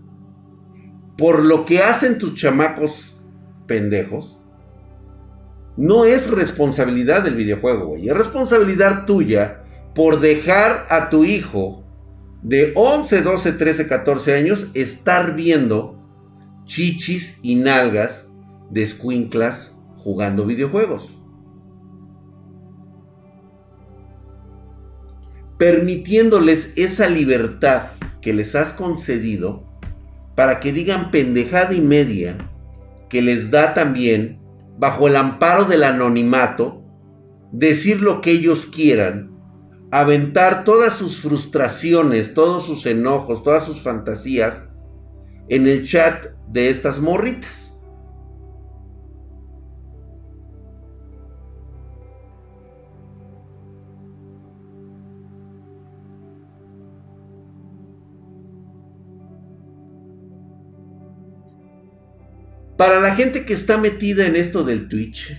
[1.19, 3.21] por lo que hacen tus chamacos
[3.67, 4.39] pendejos
[5.77, 8.09] no es responsabilidad del videojuego, güey.
[8.09, 9.61] Es responsabilidad tuya
[9.93, 11.84] por dejar a tu hijo
[12.45, 15.99] de 11, 12, 13, 14 años estar viendo
[16.65, 18.29] chichis y nalgas
[18.69, 21.17] de escuinclas jugando videojuegos.
[25.57, 27.87] Permitiéndoles esa libertad
[28.21, 29.65] que les has concedido
[30.35, 32.37] para que digan pendejada y media
[33.09, 34.39] que les da también,
[34.77, 36.83] bajo el amparo del anonimato,
[37.51, 39.34] decir lo que ellos quieran,
[40.01, 44.63] aventar todas sus frustraciones, todos sus enojos, todas sus fantasías
[45.47, 47.71] en el chat de estas morritas.
[62.75, 65.33] Para la gente que está metida en esto del Twitch,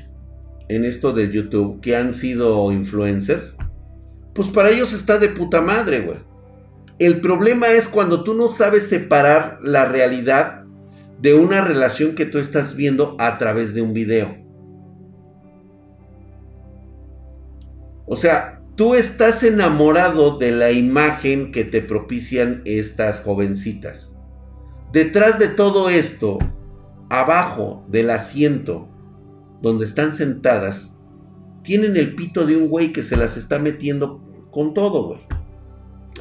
[0.70, 3.54] en esto del YouTube, que han sido influencers,
[4.37, 6.18] pues para ellos está de puta madre, güey.
[6.99, 10.64] El problema es cuando tú no sabes separar la realidad
[11.20, 14.37] de una relación que tú estás viendo a través de un video.
[18.07, 24.12] O sea, tú estás enamorado de la imagen que te propician estas jovencitas.
[24.93, 26.39] Detrás de todo esto
[27.09, 28.89] abajo del asiento
[29.62, 30.95] donde están sentadas,
[31.62, 34.25] tienen el pito de un güey que se las está metiendo
[34.57, 35.20] con todo, güey.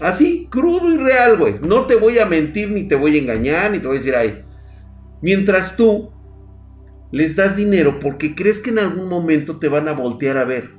[0.01, 1.57] Así, crudo y real, güey.
[1.61, 4.13] No te voy a mentir, ni te voy a engañar, ni te voy a decir,
[4.13, 4.43] ay.
[5.21, 6.11] Mientras tú
[7.13, 10.71] les das dinero porque crees que en algún momento te van a voltear a ver.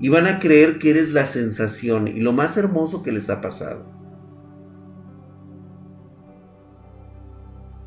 [0.00, 3.40] Y van a creer que eres la sensación y lo más hermoso que les ha
[3.40, 3.86] pasado.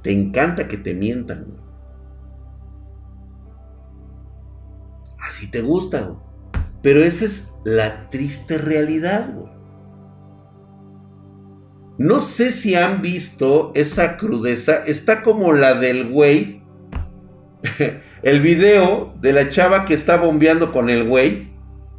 [0.04, 1.48] Te encanta que te mientan.
[5.20, 6.16] Así te gusta,
[6.82, 9.52] Pero esa es la triste realidad, güey.
[11.98, 14.84] No sé si han visto esa crudeza.
[14.86, 16.64] Está como la del güey.
[18.24, 21.52] el video de la chava que está bombeando con el güey.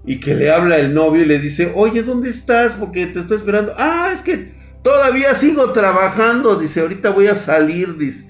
[0.05, 2.75] Y que le habla el novio y le dice, oye, ¿dónde estás?
[2.75, 3.73] Porque te estoy esperando.
[3.77, 8.27] Ah, es que Todavía sigo trabajando, dice, ahorita voy a salir, dice.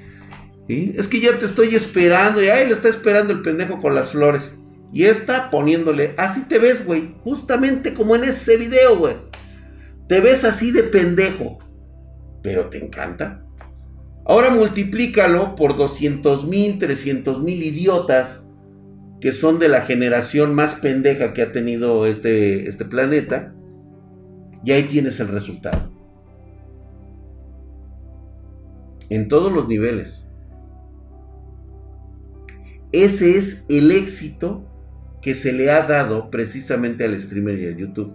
[0.68, 4.10] Es que ya te estoy esperando y ahí le está esperando el pendejo con las
[4.10, 4.54] flores.
[4.92, 9.16] Y está poniéndole, así te ves, güey, justamente como en ese video, güey.
[10.06, 11.58] Te ves así de pendejo,
[12.42, 13.44] pero te encanta.
[14.26, 18.44] Ahora multiplícalo por 200 mil, 300 mil idiotas
[19.20, 23.54] que son de la generación más pendeja que ha tenido este, este planeta.
[24.64, 25.92] Y ahí tienes el resultado.
[29.12, 30.24] en todos los niveles.
[32.92, 34.64] Ese es el éxito
[35.22, 38.12] que se le ha dado precisamente al streamer y al YouTube.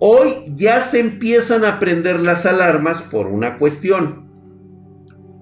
[0.00, 4.28] Hoy ya se empiezan a prender las alarmas por una cuestión.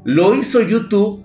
[0.05, 1.25] Lo hizo YouTube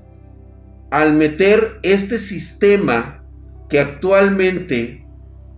[0.90, 3.24] al meter este sistema
[3.70, 5.06] que actualmente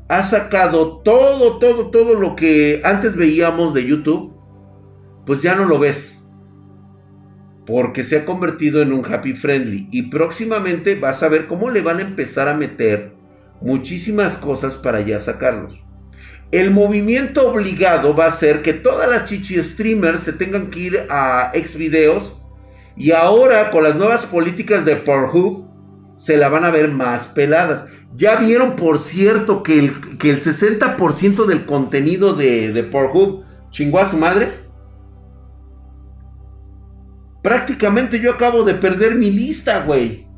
[0.07, 4.33] ha sacado todo, todo, todo lo que antes veíamos de YouTube,
[5.25, 6.19] pues ya no lo ves
[7.69, 11.83] porque se ha convertido en un happy friendly y próximamente vas a ver cómo le
[11.83, 13.18] van a empezar a meter
[13.61, 15.81] muchísimas cosas para ya sacarlos.
[16.51, 21.05] El movimiento obligado va a ser que todas las chichi streamers se tengan que ir
[21.09, 22.41] a Xvideos
[22.95, 25.69] y ahora con las nuevas políticas de Pornhub
[26.17, 27.85] se la van a ver más peladas.
[28.15, 33.99] Ya vieron, por cierto, que el, que el 60% del contenido de, de Pornhub chingó
[33.99, 34.49] a su madre.
[37.43, 40.28] Prácticamente yo acabo de perder mi lista, güey.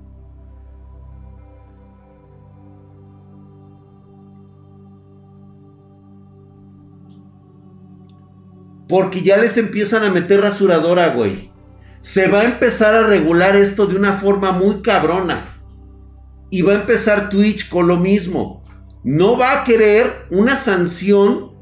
[8.91, 11.51] Porque ya les empiezan a meter rasuradora, güey.
[12.01, 15.45] Se va a empezar a regular esto de una forma muy cabrona.
[16.51, 18.63] Y va a empezar Twitch con lo mismo.
[19.03, 21.53] No va a querer una sanción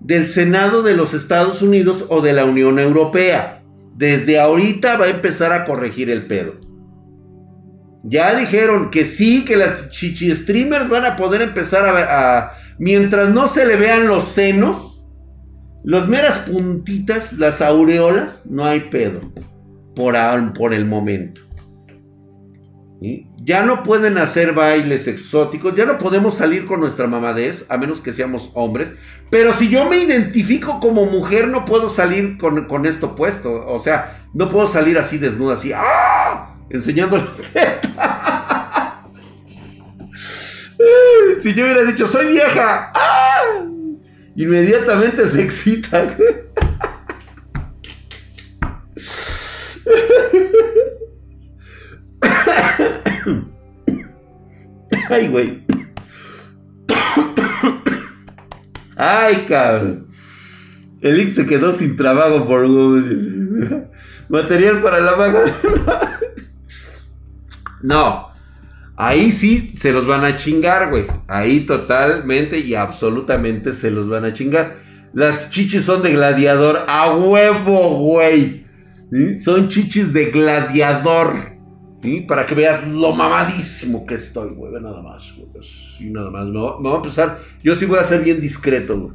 [0.00, 3.60] del Senado de los Estados Unidos o de la Unión Europea
[4.00, 6.54] desde ahorita va a empezar a corregir el pedo.
[8.02, 13.46] Ya dijeron que sí, que las chichi streamers van a poder empezar a, mientras no
[13.46, 14.89] se le vean los senos,
[15.82, 19.20] las meras puntitas, las aureolas, no hay pedo
[19.94, 20.14] por,
[20.54, 21.42] por el momento.
[23.42, 28.02] Ya no pueden hacer bailes exóticos, ya no podemos salir con nuestra mamadez, a menos
[28.02, 28.92] que seamos hombres.
[29.30, 33.66] Pero si yo me identifico como mujer, no puedo salir con, esto puesto.
[33.66, 36.58] O sea, no puedo salir así desnuda, así, ¡ah!
[36.68, 37.38] Enseñando las
[41.42, 43.69] si yo hubiera dicho, soy vieja, ¡ah!
[44.40, 46.16] Inmediatamente se excita.
[55.10, 55.66] Ay, güey.
[58.96, 60.06] Ay, cabrón.
[61.02, 62.66] El X se quedó sin trabajo por
[64.30, 65.44] Material para la vaga.
[67.82, 68.29] no.
[69.02, 71.06] Ahí sí se los van a chingar, güey.
[71.26, 74.76] Ahí totalmente y absolutamente se los van a chingar.
[75.14, 76.80] Las chichis son de gladiador.
[76.86, 78.66] A huevo, güey.
[79.42, 81.32] Son chichis de gladiador.
[82.28, 84.70] Para que veas lo mamadísimo que estoy, güey.
[84.82, 85.48] Nada más, güey.
[85.62, 86.44] Sí, nada más.
[86.44, 87.38] Me voy, a empezar.
[87.62, 89.14] Yo sí voy a ser bien discreto, güey.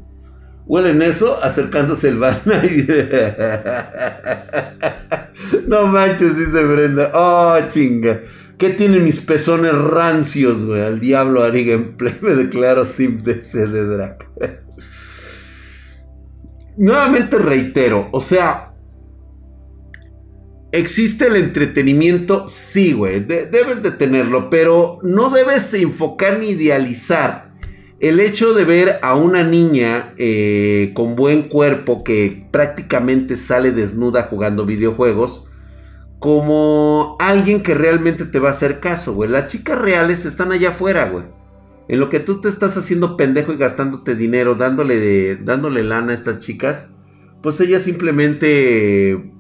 [0.66, 2.42] Huelen eso acercándose el van.
[5.68, 7.12] no manches, dice Brenda.
[7.14, 8.22] Oh, chinga.
[8.58, 10.82] ¿Qué tienen mis pezones rancios, güey?
[10.82, 14.18] Al diablo Ariga en me declaro simp de de.
[16.78, 18.74] Nuevamente reitero, o sea,
[20.72, 22.48] ¿existe el entretenimiento?
[22.48, 27.54] Sí, güey, debes de tenerlo, pero no debes enfocar ni idealizar
[28.02, 34.24] el hecho de ver a una niña eh, con buen cuerpo que prácticamente sale desnuda
[34.24, 35.48] jugando videojuegos
[36.20, 39.30] como alguien que realmente te va a hacer caso, güey.
[39.30, 41.26] Las chicas reales están allá afuera, güey.
[41.88, 46.16] En lo que tú te estás haciendo pendejo y gastándote dinero, dándole, dándole lana a
[46.16, 46.90] estas chicas,
[47.44, 49.32] pues ellas simplemente,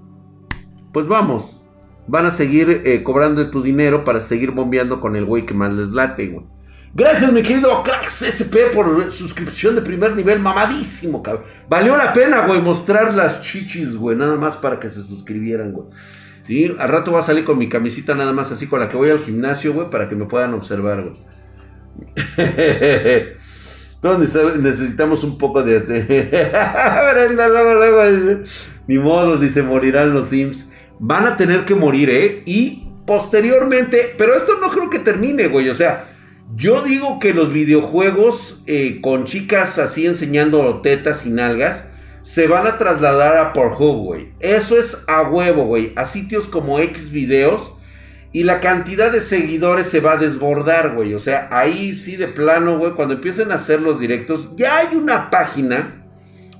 [0.93, 1.63] pues vamos,
[2.07, 5.73] van a seguir eh, cobrando tu dinero para seguir bombeando con el güey que más
[5.73, 6.45] les late, güey.
[6.93, 11.43] Gracias, mi querido Cracks SP, por suscripción de primer nivel, mamadísimo, cabrón.
[11.67, 15.87] Valió la pena, güey, mostrar las chichis, güey, nada más para que se suscribieran, güey.
[16.45, 18.97] Sí, al rato voy a salir con mi camisita nada más así con la que
[18.97, 21.15] voy al gimnasio, güey, para que me puedan observar, güey.
[24.01, 24.19] Todos
[24.59, 25.79] necesitamos un poco de...
[27.13, 28.43] Brenda, luego, luego.
[28.87, 30.69] Ni modo, dice, morirán los Sims.
[30.99, 32.43] Van a tener que morir, ¿eh?
[32.45, 35.69] Y posteriormente, pero esto no creo que termine, güey.
[35.69, 36.09] O sea,
[36.53, 41.85] yo digo que los videojuegos eh, con chicas así enseñando tetas y nalgas
[42.25, 44.33] se van a trasladar a Pornhub, güey.
[44.39, 45.93] Eso es a huevo, güey.
[45.95, 47.77] A sitios como X videos.
[48.31, 51.13] Y la cantidad de seguidores se va a desbordar, güey.
[51.13, 52.93] O sea, ahí sí de plano, güey.
[52.93, 56.03] Cuando empiecen a hacer los directos, ya hay una página.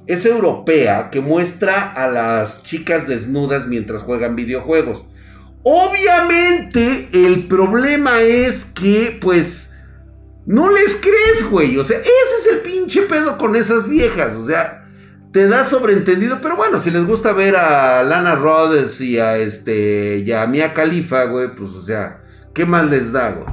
[0.06, 5.04] Es europea que muestra a las chicas desnudas mientras juegan videojuegos.
[5.64, 9.72] Obviamente, el problema es que, pues,
[10.46, 11.76] no les crees, güey.
[11.80, 14.36] O sea, ese es el pinche pedo con esas viejas.
[14.36, 14.85] O sea,
[15.36, 20.20] te da sobreentendido, pero bueno, si les gusta ver a Lana Rhodes y a este
[20.20, 22.24] y a Mia Khalifa, güey, pues o sea,
[22.54, 23.46] ¿qué mal les da, güey?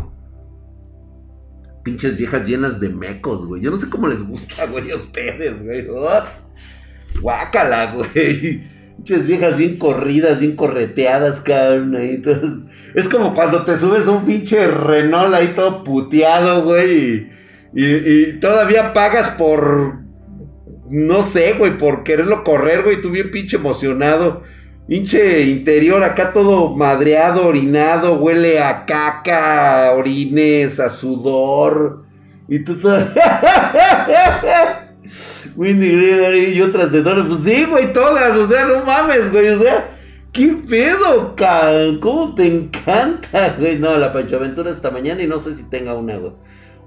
[1.82, 3.60] Pinches viejas llenas de mecos, güey.
[3.60, 5.84] Yo no sé cómo les gusta, güey, a ustedes, güey.
[7.20, 8.62] Guácala, güey.
[8.98, 11.96] Pinches viejas bien corridas, bien correteadas, cabrón.
[11.96, 12.22] Ahí,
[12.94, 17.28] Es como cuando te subes a un pinche Renault ahí todo puteado, güey.
[17.74, 20.01] y todavía pagas por
[20.88, 24.42] no sé, güey, por quererlo correr, güey, tú bien pinche emocionado.
[24.88, 32.04] Pinche interior acá todo madreado, orinado, huele a caca, orines, a sudor.
[32.48, 32.98] Y tú todo...
[35.56, 37.28] Windy y otras de Donald.
[37.28, 38.36] Pues sí, güey, todas.
[38.36, 39.48] O sea, no mames, güey.
[39.48, 39.96] O sea,
[40.32, 41.36] ¿qué pedo?
[42.00, 43.78] ¿Cómo te encanta, güey?
[43.78, 46.32] No, la Pancho Aventura esta mañana y no sé si tenga una, güey.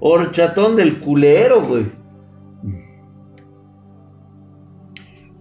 [0.00, 1.86] Horchatón del culero, güey.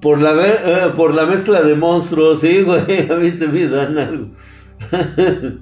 [0.06, 3.98] Por la, eh, por la mezcla de monstruos, sí, güey, a mí se me dan
[3.98, 4.28] algo.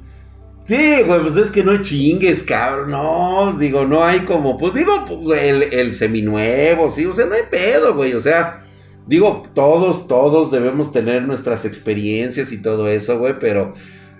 [0.66, 5.06] sí, güey, pues es que no chingues, cabrón, no, digo, no hay como, pues digo,
[5.08, 8.66] pues, el, el seminuevo, sí, o sea, no hay pedo, güey, o sea,
[9.08, 13.74] digo, todos, todos debemos tener nuestras experiencias y todo eso, güey, pero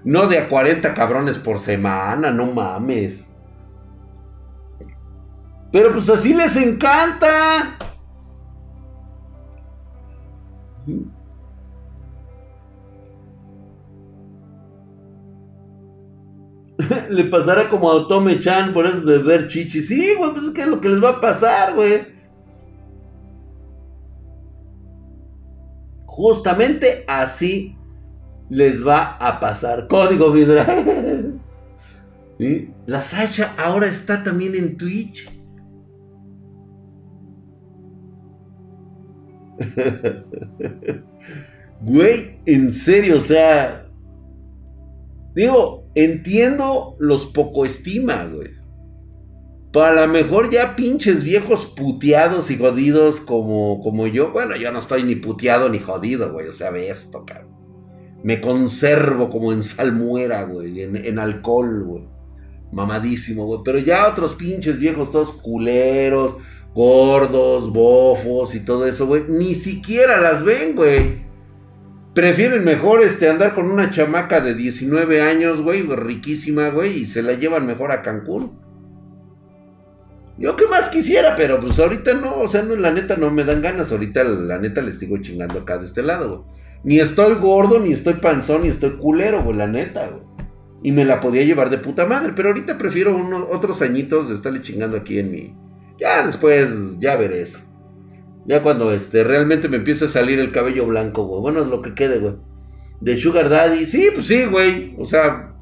[0.06, 3.26] no de a 40 cabrones por semana, no mames.
[5.70, 7.78] Pero pues así les encanta.
[17.10, 19.82] le pasará como a Otome Chan por eso de ver chichi.
[19.82, 22.14] Sí, güey, pues es que es lo que les va a pasar, güey.
[26.06, 27.78] Justamente así
[28.50, 29.88] les va a pasar.
[29.88, 30.66] Código Vidra.
[32.86, 35.30] La Sasha ahora está también en Twitch.
[41.84, 43.88] Güey, en serio, o sea.
[45.36, 48.52] Digo, entiendo los poco estima, güey.
[49.74, 54.32] Para lo mejor ya pinches viejos puteados y jodidos como, como yo.
[54.32, 56.48] Bueno, yo no estoy ni puteado ni jodido, güey.
[56.48, 57.52] O sea, ve esto, cabrón.
[58.24, 60.84] Me conservo como en salmuera, güey.
[60.84, 62.08] En, en alcohol, güey.
[62.72, 63.60] Mamadísimo, güey.
[63.66, 66.36] Pero ya otros pinches viejos todos culeros
[66.74, 71.24] gordos, bofos y todo eso, güey, ni siquiera las ven, güey.
[72.14, 77.24] Prefieren mejor este, andar con una chamaca de 19 años, güey, riquísima, güey, y se
[77.24, 78.64] la llevan mejor a Cancún.
[80.38, 83.44] Yo qué más quisiera, pero pues ahorita no, o sea, no, la neta no me
[83.44, 83.92] dan ganas.
[83.92, 86.64] Ahorita la neta le sigo chingando acá de este lado, güey.
[86.84, 90.24] Ni estoy gordo, ni estoy panzón, ni estoy culero, güey, la neta, güey.
[90.84, 94.36] Y me la podía llevar de puta madre, pero ahorita prefiero unos, otros añitos de
[94.36, 95.56] estarle chingando aquí en mi...
[96.04, 97.60] Ya después, ya veré eso.
[98.46, 101.42] Ya cuando este, realmente me empiece a salir el cabello blanco, güey.
[101.42, 102.36] Bueno, lo que quede, güey.
[103.00, 103.86] De Sugar Daddy.
[103.86, 104.98] Sí, pues sí, güey.
[105.00, 105.56] O sea.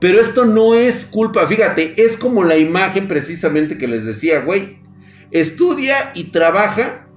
[0.00, 4.82] Pero esto no es culpa, fíjate, es como la imagen precisamente que les decía, güey.
[5.30, 7.08] Estudia y trabaja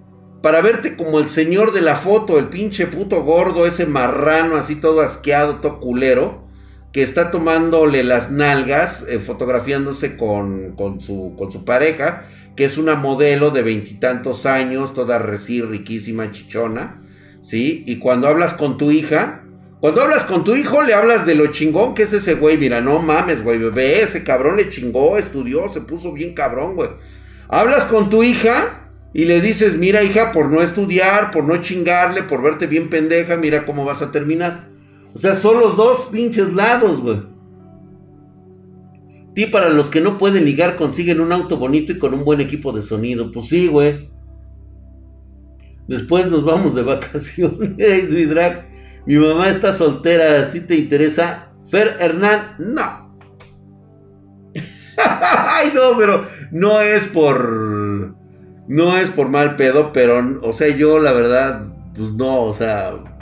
[0.41, 4.77] para verte como el señor de la foto, el pinche puto gordo, ese marrano así
[4.77, 6.44] todo asqueado, todo culero
[6.95, 12.25] que está tomándole las nalgas, eh, fotografiándose con, su, con su pareja,
[12.55, 17.01] que es una modelo de veintitantos años, toda reci, riquísima, chichona,
[17.43, 17.83] ¿sí?
[17.85, 19.43] Y cuando hablas con tu hija,
[19.81, 22.57] cuando hablas con tu hijo, le hablas de lo chingón que es ese güey.
[22.57, 26.91] Mira, no mames, güey, ve, ese cabrón le chingó, estudió, se puso bien cabrón, güey.
[27.49, 32.23] Hablas con tu hija y le dices, mira, hija, por no estudiar, por no chingarle,
[32.23, 34.74] por verte bien pendeja, mira cómo vas a terminar.
[35.15, 37.23] O sea, son los dos pinches lados, güey.
[39.33, 42.41] Y para los que no pueden ligar, consiguen un auto bonito y con un buen
[42.41, 43.31] equipo de sonido.
[43.31, 44.09] Pues sí, güey.
[45.87, 48.67] Después nos vamos de vacaciones, mi drag.
[49.05, 51.53] Mi mamá está soltera, ¿sí te interesa?
[51.69, 53.17] Fer Hernán, no.
[54.97, 58.15] Ay, no, pero no es por.
[58.67, 63.14] No es por mal pedo, pero, o sea, yo la verdad, pues no, o sea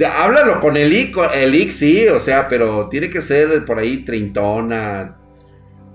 [0.00, 3.98] háblalo con el IC, el IC sí, o sea, pero tiene que ser por ahí
[3.98, 5.18] treintona,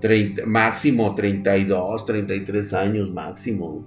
[0.00, 3.86] 30, máximo 32, 33 años máximo.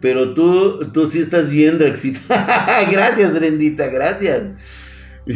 [0.00, 2.20] Pero tú, tú sí estás bien, Drexita.
[2.90, 4.42] gracias, Drendita, gracias.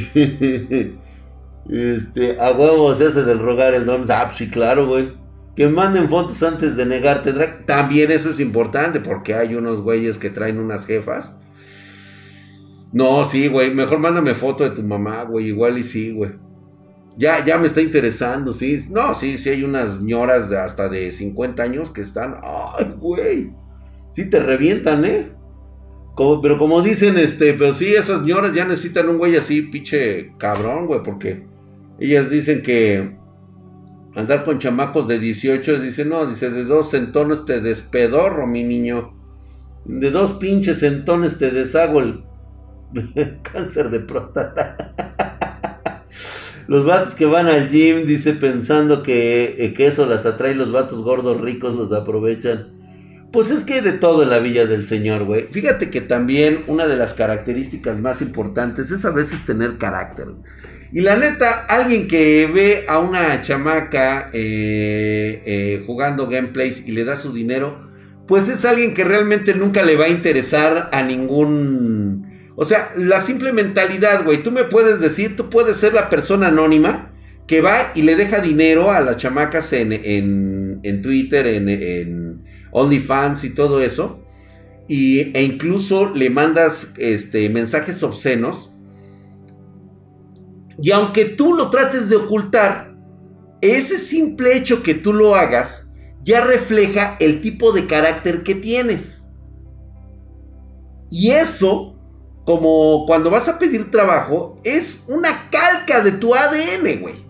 [1.70, 4.05] este, a huevo se hace del rogar el don.
[4.09, 5.12] Ah, pues sí, claro, güey.
[5.55, 7.32] Que manden fotos antes de negarte,
[7.64, 11.39] También eso es importante porque hay unos güeyes que traen unas jefas
[12.93, 13.74] no, sí, güey.
[13.74, 15.47] Mejor mándame foto de tu mamá, güey.
[15.47, 16.32] Igual y sí, güey.
[17.16, 18.78] Ya, ya me está interesando, sí.
[18.91, 22.37] No, sí, sí hay unas ñoras de hasta de 50 años que están.
[22.43, 23.53] Ay, güey.
[24.12, 25.32] Sí te revientan, ¿eh?
[26.43, 30.87] pero como dicen, este, pero sí, esas ñoras ya necesitan un güey así, pinche cabrón,
[30.87, 31.45] güey, porque
[32.01, 33.16] ellas dicen que
[34.14, 39.12] andar con chamacos de 18, dice, no, dice, de dos centones te despedorro, mi niño.
[39.84, 42.24] De dos pinches centones te deshago el
[43.53, 44.92] Cáncer de próstata.
[46.68, 50.72] Los vatos que van al gym, dice, pensando que, eh, que, eso las atrae, los
[50.72, 52.72] vatos gordos ricos los aprovechan.
[53.32, 55.47] Pues es que de todo en la villa del Señor, güey.
[55.51, 60.28] Fíjate que también una de las características más importantes es a veces tener carácter.
[60.92, 67.05] Y la neta, alguien que ve a una chamaca eh, eh, jugando gameplays y le
[67.05, 67.90] da su dinero,
[68.26, 73.20] pues es alguien que realmente nunca le va a interesar a ningún o sea, la
[73.20, 74.42] simple mentalidad, güey.
[74.42, 77.12] Tú me puedes decir, tú puedes ser la persona anónima
[77.46, 83.44] que va y le deja dinero a las chamacas en, en, Twitter, en, en, OnlyFans
[83.44, 84.22] y todo eso.
[84.88, 88.72] Y, e incluso le mandas este, mensajes obscenos.
[90.82, 92.96] Y aunque tú lo trates de ocultar,
[93.61, 95.90] ese simple hecho que tú lo hagas
[96.24, 99.22] ya refleja el tipo de carácter que tienes.
[101.11, 101.95] Y eso
[102.47, 107.26] como cuando vas a pedir trabajo, es una calca de tu ADN, güey.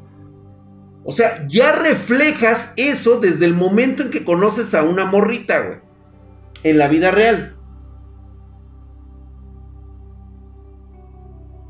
[1.05, 5.79] O sea, ya reflejas eso desde el momento en que conoces a una morrita, güey.
[6.65, 7.57] En la vida real.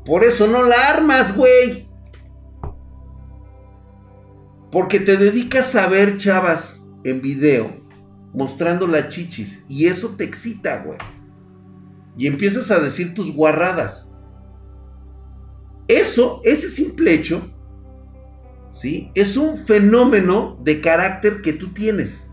[0.03, 1.87] Por eso no la armas, güey.
[4.71, 7.71] Porque te dedicas a ver chavas en video
[8.33, 10.97] mostrando las chichis y eso te excita, güey
[12.17, 14.11] y empiezas a decir tus guarradas.
[15.87, 17.53] Eso, ese simple hecho,
[18.71, 19.11] ¿sí?
[19.15, 22.27] Es un fenómeno de carácter que tú tienes.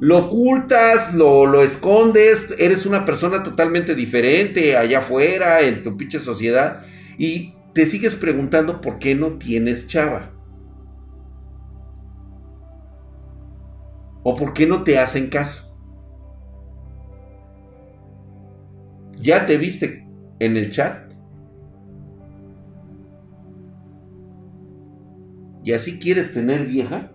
[0.00, 6.18] Lo ocultas, lo, lo escondes, eres una persona totalmente diferente allá afuera, en tu pinche
[6.18, 6.84] sociedad,
[7.16, 10.32] y te sigues preguntando por qué no tienes chava.
[14.24, 15.73] O por qué no te hacen caso.
[19.24, 20.06] ¿Ya te viste
[20.38, 21.10] en el chat?
[25.64, 27.10] ¿Y así quieres tener vieja?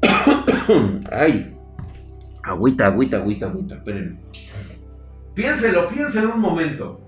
[1.10, 1.56] Ay.
[2.44, 3.74] Agüita, agüita, agüita, agüita.
[3.74, 4.20] Espérenme.
[5.34, 7.00] Piénselo, piénselo un momento.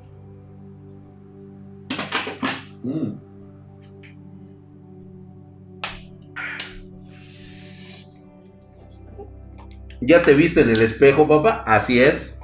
[2.82, 3.23] Mm.
[10.06, 11.62] ¿Ya te viste en el espejo, papá?
[11.66, 12.38] Así es.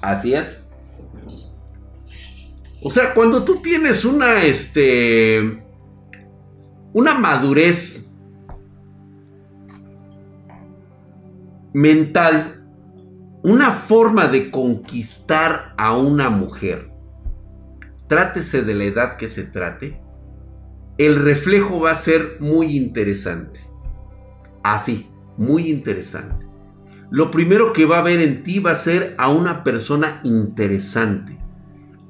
[0.00, 0.58] Así es.
[2.82, 5.62] O sea, cuando tú tienes una, este,
[6.92, 8.10] una madurez
[11.72, 12.64] mental,
[13.44, 16.90] una forma de conquistar a una mujer,
[18.08, 20.00] trátese de la edad que se trate,
[20.98, 23.60] el reflejo va a ser muy interesante.
[24.64, 26.51] Así, muy interesante.
[27.12, 31.38] Lo primero que va a ver en ti va a ser a una persona interesante.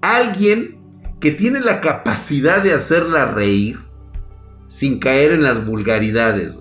[0.00, 0.78] Alguien
[1.18, 3.80] que tiene la capacidad de hacerla reír
[4.68, 6.60] sin caer en las vulgaridades.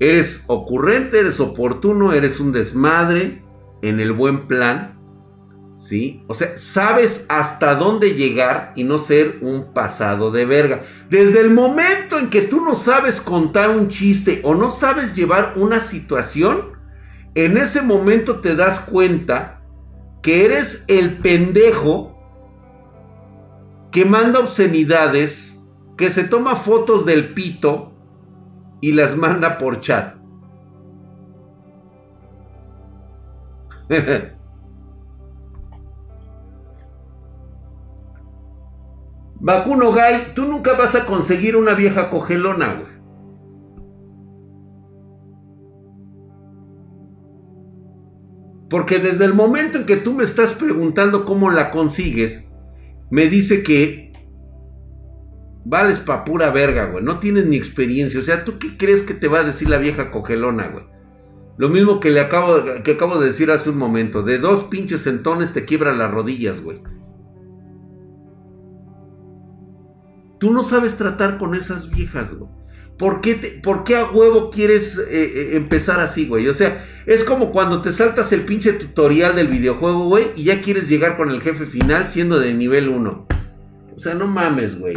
[0.00, 3.44] Eres ocurrente, eres oportuno, eres un desmadre
[3.82, 4.93] en el buen plan.
[5.74, 6.24] ¿Sí?
[6.28, 10.82] O sea, sabes hasta dónde llegar y no ser un pasado de verga.
[11.10, 15.54] Desde el momento en que tú no sabes contar un chiste o no sabes llevar
[15.56, 16.74] una situación,
[17.34, 19.62] en ese momento te das cuenta
[20.22, 22.14] que eres el pendejo
[23.90, 25.58] que manda obscenidades,
[25.96, 27.92] que se toma fotos del pito
[28.80, 30.16] y las manda por chat.
[39.44, 42.94] Vacuno Gay, tú nunca vas a conseguir una vieja cogelona, güey.
[48.70, 52.48] Porque desde el momento en que tú me estás preguntando cómo la consigues,
[53.10, 54.14] me dice que
[55.66, 57.04] Vales pa' pura verga, güey.
[57.04, 58.20] No tienes ni experiencia.
[58.20, 60.84] O sea, ¿tú qué crees que te va a decir la vieja cogelona, güey?
[61.58, 64.22] Lo mismo que le acabo, que acabo de decir hace un momento.
[64.22, 66.82] De dos pinches centones te quiebran las rodillas, güey.
[70.44, 72.50] Tú no sabes tratar con esas viejas, güey.
[72.98, 76.48] ¿Por qué, ¿Por qué, a huevo quieres eh, eh, empezar así, güey?
[76.48, 80.60] O sea, es como cuando te saltas el pinche tutorial del videojuego, güey, y ya
[80.60, 83.26] quieres llegar con el jefe final siendo de nivel 1.
[83.96, 84.96] O sea, no mames, güey.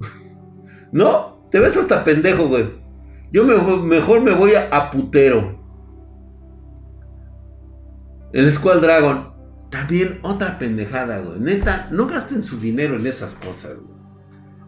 [0.90, 1.46] ¿No?
[1.52, 2.68] Te ves hasta pendejo, güey.
[3.30, 5.56] Yo mejor me voy a, putero.
[8.32, 9.37] El Squall Dragon.
[9.70, 11.40] También otra pendejada, güey.
[11.40, 13.98] Neta, no gasten su dinero en esas cosas, güey.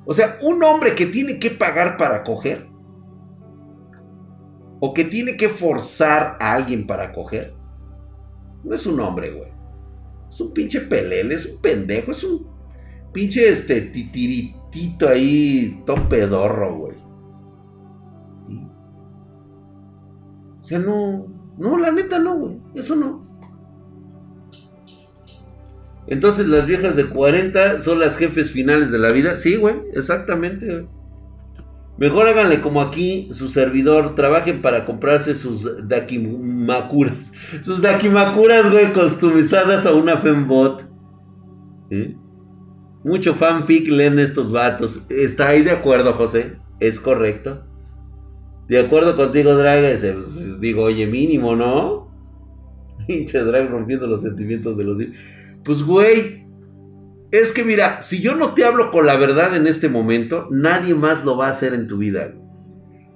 [0.04, 2.68] O sea, un hombre que tiene que pagar para coger.
[4.80, 7.54] O que tiene que forzar a alguien para coger.
[8.64, 9.50] No es un hombre, güey.
[10.28, 12.46] Es un pinche pelele, es un pendejo, es un
[13.12, 16.96] pinche este titirito Tito ahí, todo pedorro, güey.
[20.60, 21.26] O sea, no,
[21.58, 22.60] no, la neta no, güey.
[22.74, 23.26] Eso no.
[26.06, 29.38] Entonces las viejas de 40 son las jefes finales de la vida.
[29.38, 30.86] Sí, güey, exactamente.
[31.98, 34.14] Mejor háganle como aquí su servidor.
[34.14, 37.32] Trabajen para comprarse sus dakimakuras.
[37.60, 40.88] Sus dakimakuras, güey, customizadas a una fembot.
[41.90, 42.16] ¿Eh?
[43.04, 45.02] Mucho fanfic leen estos vatos.
[45.10, 46.52] ¿Está ahí de acuerdo, José?
[46.80, 47.64] ¿Es correcto?
[48.68, 50.00] De acuerdo contigo, Drag.
[50.00, 52.10] Pues, digo, oye, mínimo, ¿no?
[53.06, 54.98] Pinche Drag rompiendo los sentimientos de los...
[55.64, 56.46] Pues, güey,
[57.30, 60.94] es que mira, si yo no te hablo con la verdad en este momento, nadie
[60.94, 62.34] más lo va a hacer en tu vida.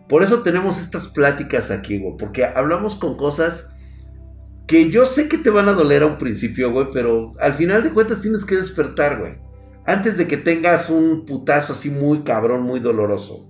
[0.08, 2.16] Por eso tenemos estas pláticas aquí, güey.
[2.18, 3.70] Porque hablamos con cosas
[4.66, 6.88] que yo sé que te van a doler a un principio, güey.
[6.92, 9.44] Pero al final de cuentas tienes que despertar, güey
[9.86, 13.48] antes de que tengas un putazo así muy cabrón, muy doloroso.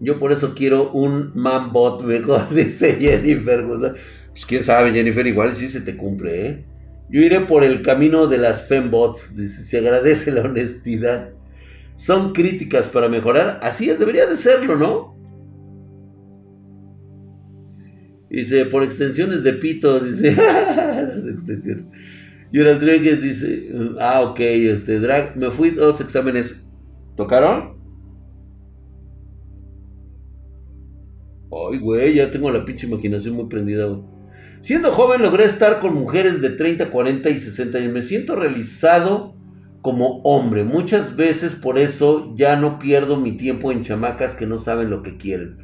[0.00, 3.94] Yo por eso quiero un man bot mejor, dice Jennifer.
[4.32, 6.64] Pues quién sabe, Jennifer, igual sí se te cumple, ¿eh?
[7.10, 11.30] Yo iré por el camino de las fembots, dice, se agradece la honestidad.
[11.94, 15.14] Son críticas para mejorar, así es, debería de serlo, ¿no?
[18.30, 21.84] Dice, por extensiones de pito, dice, las extensiones.
[22.50, 23.68] Y el Rodríguez dice,
[24.00, 26.64] ah, ok, este, drag, me fui dos exámenes.
[27.14, 27.76] ¿Tocaron?
[31.50, 34.02] Ay, güey, ya tengo la pinche imaginación muy prendida, güey.
[34.62, 37.92] Siendo joven logré estar con mujeres de 30, 40 y 60 años.
[37.92, 39.34] Me siento realizado
[39.82, 40.62] como hombre.
[40.62, 45.02] Muchas veces por eso ya no pierdo mi tiempo en chamacas que no saben lo
[45.02, 45.58] que quieren.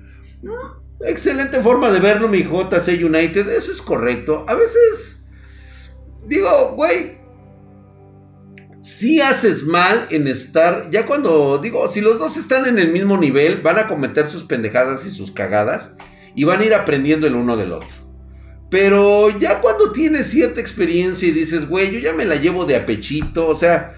[1.01, 3.49] excelente forma de verlo, mi JC United.
[3.49, 4.45] Eso es correcto.
[4.49, 5.19] A veces
[6.27, 7.19] Digo, güey.
[8.83, 13.17] si haces mal en estar, ya cuando digo, si los dos están en el mismo
[13.17, 15.95] nivel, van a cometer sus pendejadas y sus cagadas
[16.35, 18.08] y van a ir aprendiendo el uno del otro.
[18.71, 22.77] Pero ya cuando tienes cierta experiencia y dices, güey, yo ya me la llevo de
[22.77, 23.95] apechito, o sea,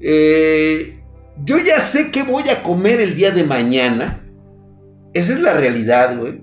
[0.00, 0.96] eh,
[1.44, 4.22] yo ya sé qué voy a comer el día de mañana.
[5.12, 6.42] Esa es la realidad, güey.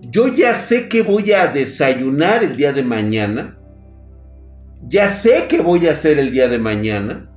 [0.00, 3.58] Yo ya sé qué voy a desayunar el día de mañana.
[4.86, 7.30] Ya sé qué voy a hacer el día de mañana.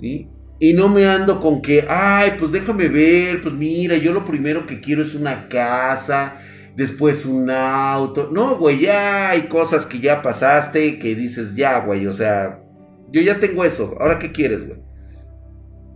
[0.00, 4.66] Y no me ando con que, ay, pues déjame ver, pues mira, yo lo primero
[4.66, 6.38] que quiero es una casa,
[6.76, 8.28] después un auto.
[8.30, 12.62] No, güey, ya hay cosas que ya pasaste que dices, ya, güey, o sea,
[13.10, 14.80] yo ya tengo eso, ahora qué quieres, güey.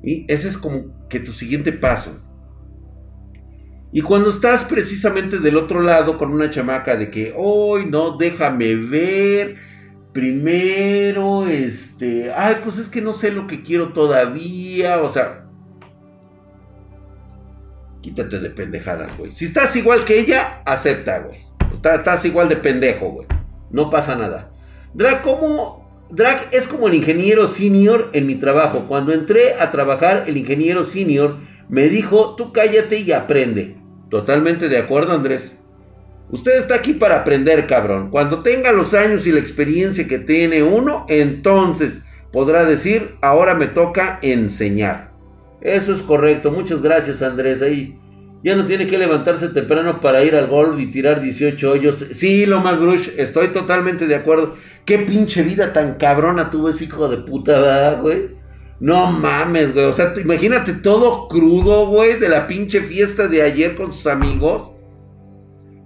[0.03, 2.19] Y ese es como que tu siguiente paso.
[3.93, 8.77] Y cuando estás precisamente del otro lado con una chamaca de que, hoy no, déjame
[8.77, 9.57] ver,
[10.13, 15.50] primero, este, ay, pues es que no sé lo que quiero todavía, o sea,
[18.01, 19.33] quítate de pendejadas, güey.
[19.33, 21.41] Si estás igual que ella, acepta, güey.
[21.83, 23.27] Estás, igual de pendejo, güey.
[23.71, 24.51] No pasa nada.
[24.95, 26.07] Drag, ¿cómo?
[26.11, 28.87] Drag es como el ingeniero senior en mi trabajo.
[28.89, 31.39] Cuando entré a trabajar, el ingeniero senior
[31.69, 33.77] me dijo, tú cállate y aprende.
[34.09, 35.59] Totalmente de acuerdo, Andrés.
[36.31, 38.11] Usted está aquí para aprender, cabrón.
[38.11, 43.67] Cuando tenga los años y la experiencia que tiene uno, entonces podrá decir, ahora me
[43.67, 45.10] toca enseñar.
[45.61, 46.51] Eso es correcto.
[46.51, 47.63] Muchas gracias, Andrés.
[47.63, 47.99] Ahí
[48.43, 52.07] ya no tiene que levantarse temprano para ir al golf y tirar 18 hoyos.
[52.13, 54.57] Sí, lo más brush, estoy totalmente de acuerdo.
[54.87, 58.41] Qué pinche vida tan cabrona tuvo ese hijo de puta, güey.
[58.81, 59.85] No mames, güey.
[59.85, 64.73] O sea, imagínate todo crudo, güey, de la pinche fiesta de ayer con sus amigos.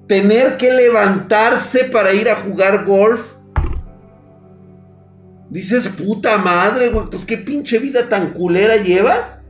[0.07, 3.21] Tener que levantarse para ir a jugar golf.
[5.51, 7.07] Dices, puta madre, güey.
[7.11, 9.44] Pues qué pinche vida tan culera llevas.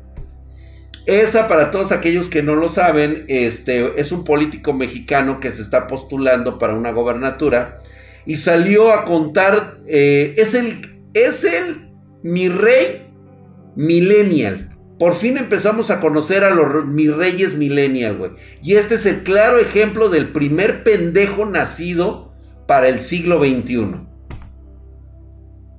[1.07, 5.61] Esa, para todos aquellos que no lo saben, este, es un político mexicano que se
[5.61, 7.77] está postulando para una gobernatura
[8.25, 11.91] y salió a contar, eh, es el, es el,
[12.23, 13.07] mi rey
[13.77, 14.71] millennial.
[14.99, 18.31] Por fin empezamos a conocer a los mis reyes millennial, güey.
[18.63, 22.33] Y este es el claro ejemplo del primer pendejo nacido
[22.67, 24.07] para el siglo XXI.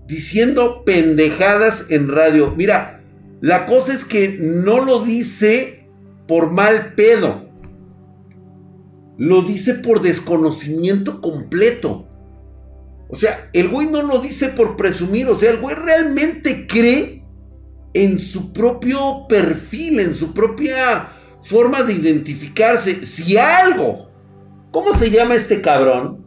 [0.05, 2.53] Diciendo pendejadas en radio.
[2.55, 2.94] Mira,
[3.41, 5.87] la cosa es que no lo dice
[6.27, 7.45] por mal pedo.
[9.17, 12.07] Lo dice por desconocimiento completo.
[13.07, 15.27] O sea, el güey no lo dice por presumir.
[15.29, 17.23] O sea, el güey realmente cree
[17.93, 21.09] en su propio perfil, en su propia
[21.43, 23.05] forma de identificarse.
[23.05, 24.09] Si algo.
[24.71, 26.25] ¿Cómo se llama este cabrón?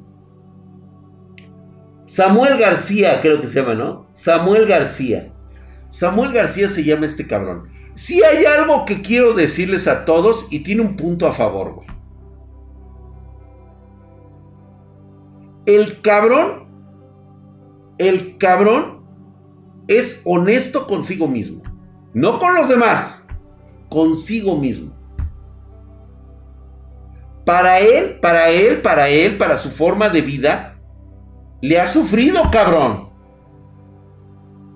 [2.07, 4.09] Samuel García, creo que se llama, ¿no?
[4.13, 5.35] Samuel García.
[5.91, 7.69] Samuel García se llama este cabrón.
[7.95, 11.89] Si hay algo que quiero decirles a todos y tiene un punto a favor, güey.
[15.67, 16.69] El cabrón,
[17.99, 19.05] el cabrón
[19.89, 21.63] es honesto consigo mismo.
[22.15, 23.25] No con los demás,
[23.89, 24.95] consigo mismo.
[27.45, 30.79] Para él, para él, para él, para su forma de vida,
[31.61, 33.08] le ha sufrido, cabrón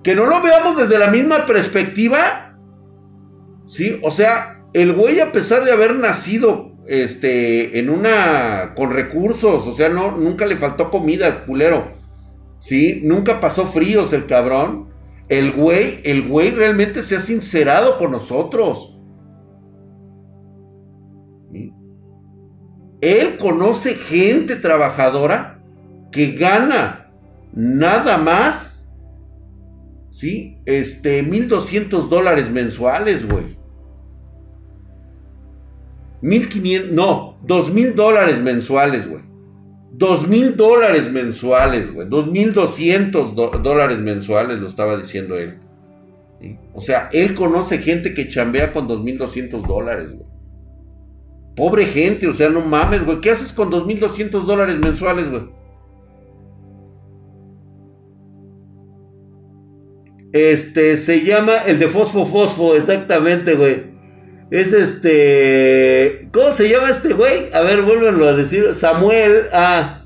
[0.03, 2.57] que no lo veamos desde la misma perspectiva.
[3.67, 9.65] Sí, o sea, el güey a pesar de haber nacido este en una con recursos,
[9.65, 11.93] o sea, no nunca le faltó comida al culero.
[12.59, 14.91] Sí, nunca pasó fríos el cabrón.
[15.29, 18.99] El güey, el güey realmente se ha sincerado con nosotros.
[23.01, 25.61] Él conoce gente trabajadora
[26.11, 27.11] que gana
[27.53, 28.72] nada más
[30.13, 30.59] ¿sí?
[30.65, 33.57] Este, 1200 dólares mensuales, güey.
[36.21, 39.23] 1500, no, 2000 dólares mensuales, güey.
[39.93, 42.07] 2000 dólares mensuales, güey.
[42.07, 45.57] 2200 dólares mensuales, lo estaba diciendo él.
[46.73, 50.27] O sea, él conoce gente que chambea con 2200 dólares, güey.
[51.55, 53.19] Pobre gente, o sea, no mames, güey.
[53.19, 55.43] ¿Qué haces con 2200 dólares mensuales, güey?
[60.33, 63.93] Este, se llama el de Fosfo Fosfo, exactamente, güey.
[64.49, 66.27] Es este.
[66.33, 67.53] ¿Cómo se llama este güey?
[67.53, 68.73] A ver, vuélvenlo a decir.
[68.75, 69.47] Samuel.
[69.53, 70.05] Ah.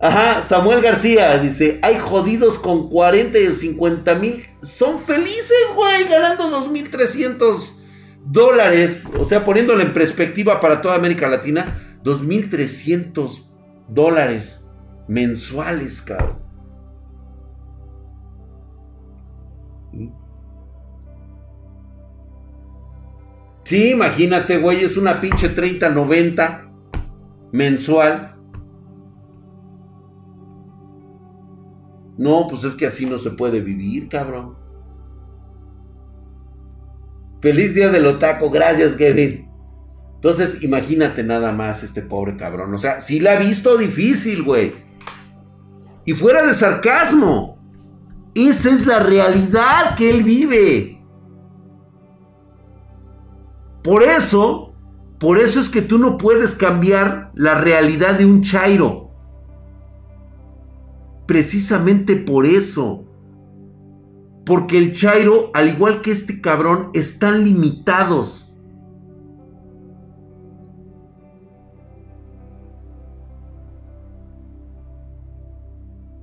[0.00, 4.46] Ajá, Samuel García dice: Hay jodidos con 40 y 50 mil.
[4.62, 7.72] Son felices, güey, ganando 2.300
[8.24, 9.08] dólares.
[9.18, 13.42] O sea, poniéndolo en perspectiva para toda América Latina: 2.300
[13.88, 14.64] dólares
[15.08, 16.45] mensuales, cabrón.
[23.66, 26.70] Sí, imagínate, güey, es una pinche 30-90
[27.50, 28.36] mensual.
[32.16, 34.54] No, pues es que así no se puede vivir, cabrón.
[37.40, 39.50] Feliz día del otaco, gracias, Kevin.
[40.14, 42.72] Entonces, imagínate nada más este pobre cabrón.
[42.72, 44.74] O sea, sí la ha visto difícil, güey.
[46.04, 47.58] Y fuera de sarcasmo.
[48.32, 50.95] Esa es la realidad que él vive.
[53.86, 54.74] Por eso,
[55.20, 59.12] por eso es que tú no puedes cambiar la realidad de un Chairo.
[61.24, 63.04] Precisamente por eso.
[64.44, 68.52] Porque el Chairo, al igual que este cabrón, están limitados.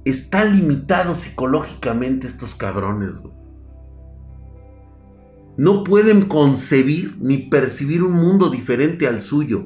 [0.03, 3.42] Están limitados psicológicamente estos cabrones, güey
[5.57, 9.65] no pueden concebir ni percibir un mundo diferente al suyo.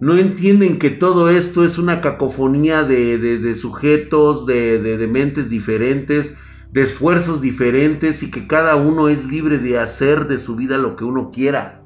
[0.00, 6.36] No entienden que todo esto es una cacofonía de, sujetos, de, de mentes diferentes,
[6.70, 10.94] de esfuerzos diferentes y que cada uno es libre de hacer de su vida lo
[10.96, 11.82] que uno quiera.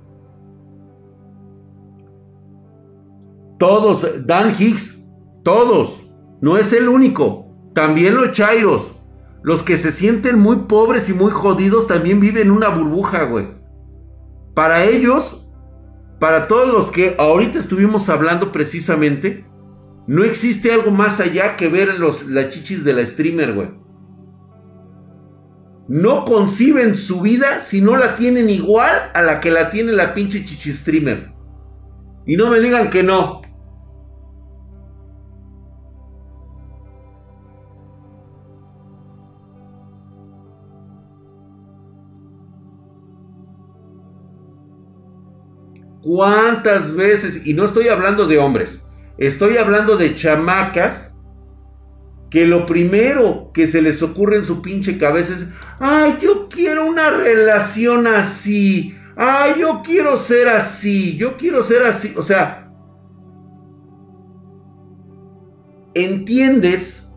[3.58, 5.04] Todos, Dan Hicks,
[5.44, 6.10] todos,
[6.40, 8.96] no es el único, también los Chairos.
[9.42, 13.48] Los que se sienten muy pobres y muy jodidos también viven una burbuja, güey.
[14.54, 15.52] Para ellos,
[16.20, 19.44] para todos los que ahorita estuvimos hablando precisamente,
[20.06, 23.70] no existe algo más allá que ver los, las chichis de la streamer, güey.
[25.88, 30.14] No conciben su vida si no la tienen igual a la que la tiene la
[30.14, 31.32] pinche chichi streamer.
[32.26, 33.42] Y no me digan que no.
[46.02, 47.46] ¿Cuántas veces?
[47.46, 48.82] Y no estoy hablando de hombres,
[49.18, 51.14] estoy hablando de chamacas
[52.28, 55.46] que lo primero que se les ocurre en su pinche cabeza es,
[55.78, 62.14] ay, yo quiero una relación así, ay, yo quiero ser así, yo quiero ser así,
[62.16, 62.72] o sea,
[65.94, 67.10] entiendes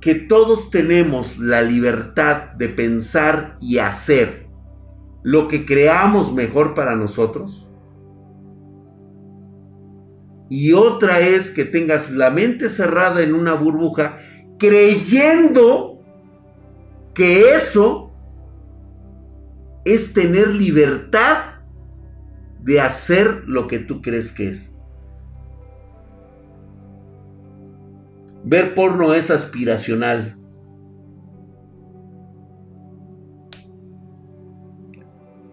[0.00, 4.47] que todos tenemos la libertad de pensar y hacer
[5.28, 7.68] lo que creamos mejor para nosotros.
[10.48, 14.16] Y otra es que tengas la mente cerrada en una burbuja
[14.58, 16.02] creyendo
[17.12, 18.10] que eso
[19.84, 21.60] es tener libertad
[22.62, 24.74] de hacer lo que tú crees que es.
[28.44, 30.37] Ver porno es aspiracional.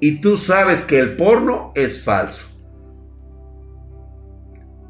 [0.06, 2.46] Y tú sabes que el porno es falso.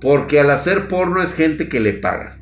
[0.01, 2.34] Porque al hacer porno es gente que le paga.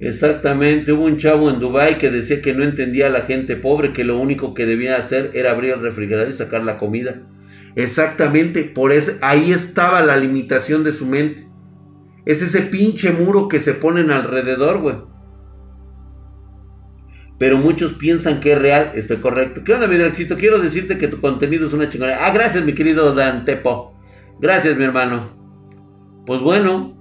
[0.00, 3.92] Exactamente, hubo un chavo en Dubai que decía que no entendía a la gente pobre,
[3.92, 7.22] que lo único que debía hacer era abrir el refrigerador y sacar la comida.
[7.76, 11.46] Exactamente, por eso ahí estaba la limitación de su mente.
[12.24, 14.96] Es ese pinche muro que se ponen alrededor, güey.
[17.38, 19.64] Pero muchos piensan que es real, estoy correcto.
[19.64, 20.36] ¿Qué onda, mi Draxito?
[20.36, 22.16] Quiero decirte que tu contenido es una chingona.
[22.20, 23.98] Ah, gracias, mi querido Dan Tepo.
[24.40, 25.38] Gracias, mi hermano.
[26.26, 26.99] Pues bueno,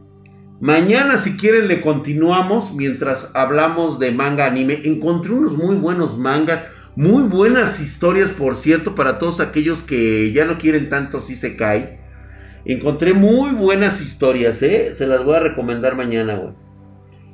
[0.62, 4.82] Mañana, si quieren, le continuamos mientras hablamos de manga anime.
[4.84, 6.66] Encontré unos muy buenos mangas,
[6.98, 11.56] muy buenas historias, por cierto, para todos aquellos que ya no quieren tanto si se
[11.56, 12.02] cae.
[12.66, 14.94] Encontré muy buenas historias, ¿eh?
[14.94, 16.54] Se las voy a recomendar mañana, güey.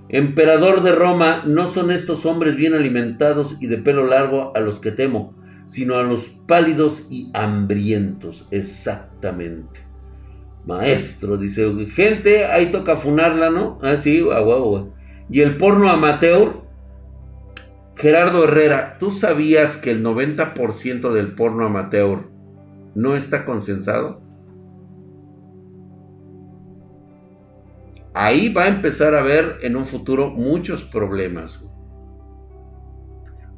[0.10, 4.80] Emperador de Roma, no son estos hombres bien alimentados y de pelo largo a los
[4.80, 5.36] que temo,
[5.66, 9.85] sino a los pálidos y hambrientos, exactamente.
[10.66, 13.78] Maestro, dice, gente, ahí toca funarla, ¿no?
[13.82, 14.26] Ah, sí,
[15.30, 16.62] Y el porno amateur,
[17.96, 22.30] Gerardo Herrera, ¿tú sabías que el 90% del porno amateur
[22.96, 24.22] no está consensado?
[28.16, 31.70] Ahí va a empezar a haber en un futuro muchos problemas.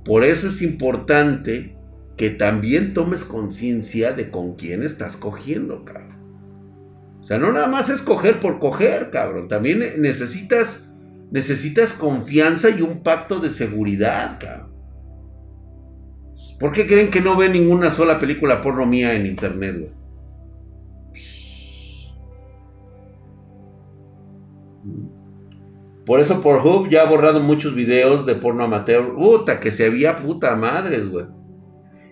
[0.04, 1.78] Por eso es importante
[2.18, 6.17] que también tomes conciencia de con quién estás cogiendo, cabrón.
[7.28, 9.50] O sea, no nada más es coger por coger, cabrón.
[9.50, 10.94] También necesitas,
[11.30, 14.72] necesitas confianza y un pacto de seguridad, cabrón.
[16.58, 19.92] ¿Por qué creen que no ve ninguna sola película porno mía en internet, güey?
[26.06, 29.14] Por eso Pornhub ya ha borrado muchos videos de porno amateur.
[29.14, 31.26] Puta, que se había puta madres, güey.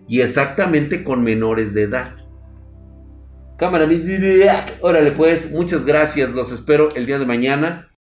[0.10, 2.25] Y exactamente con menores de edad.
[3.58, 3.88] Cámara,
[4.82, 6.32] órale pues, muchas gracias.
[6.32, 7.95] Los espero el día de mañana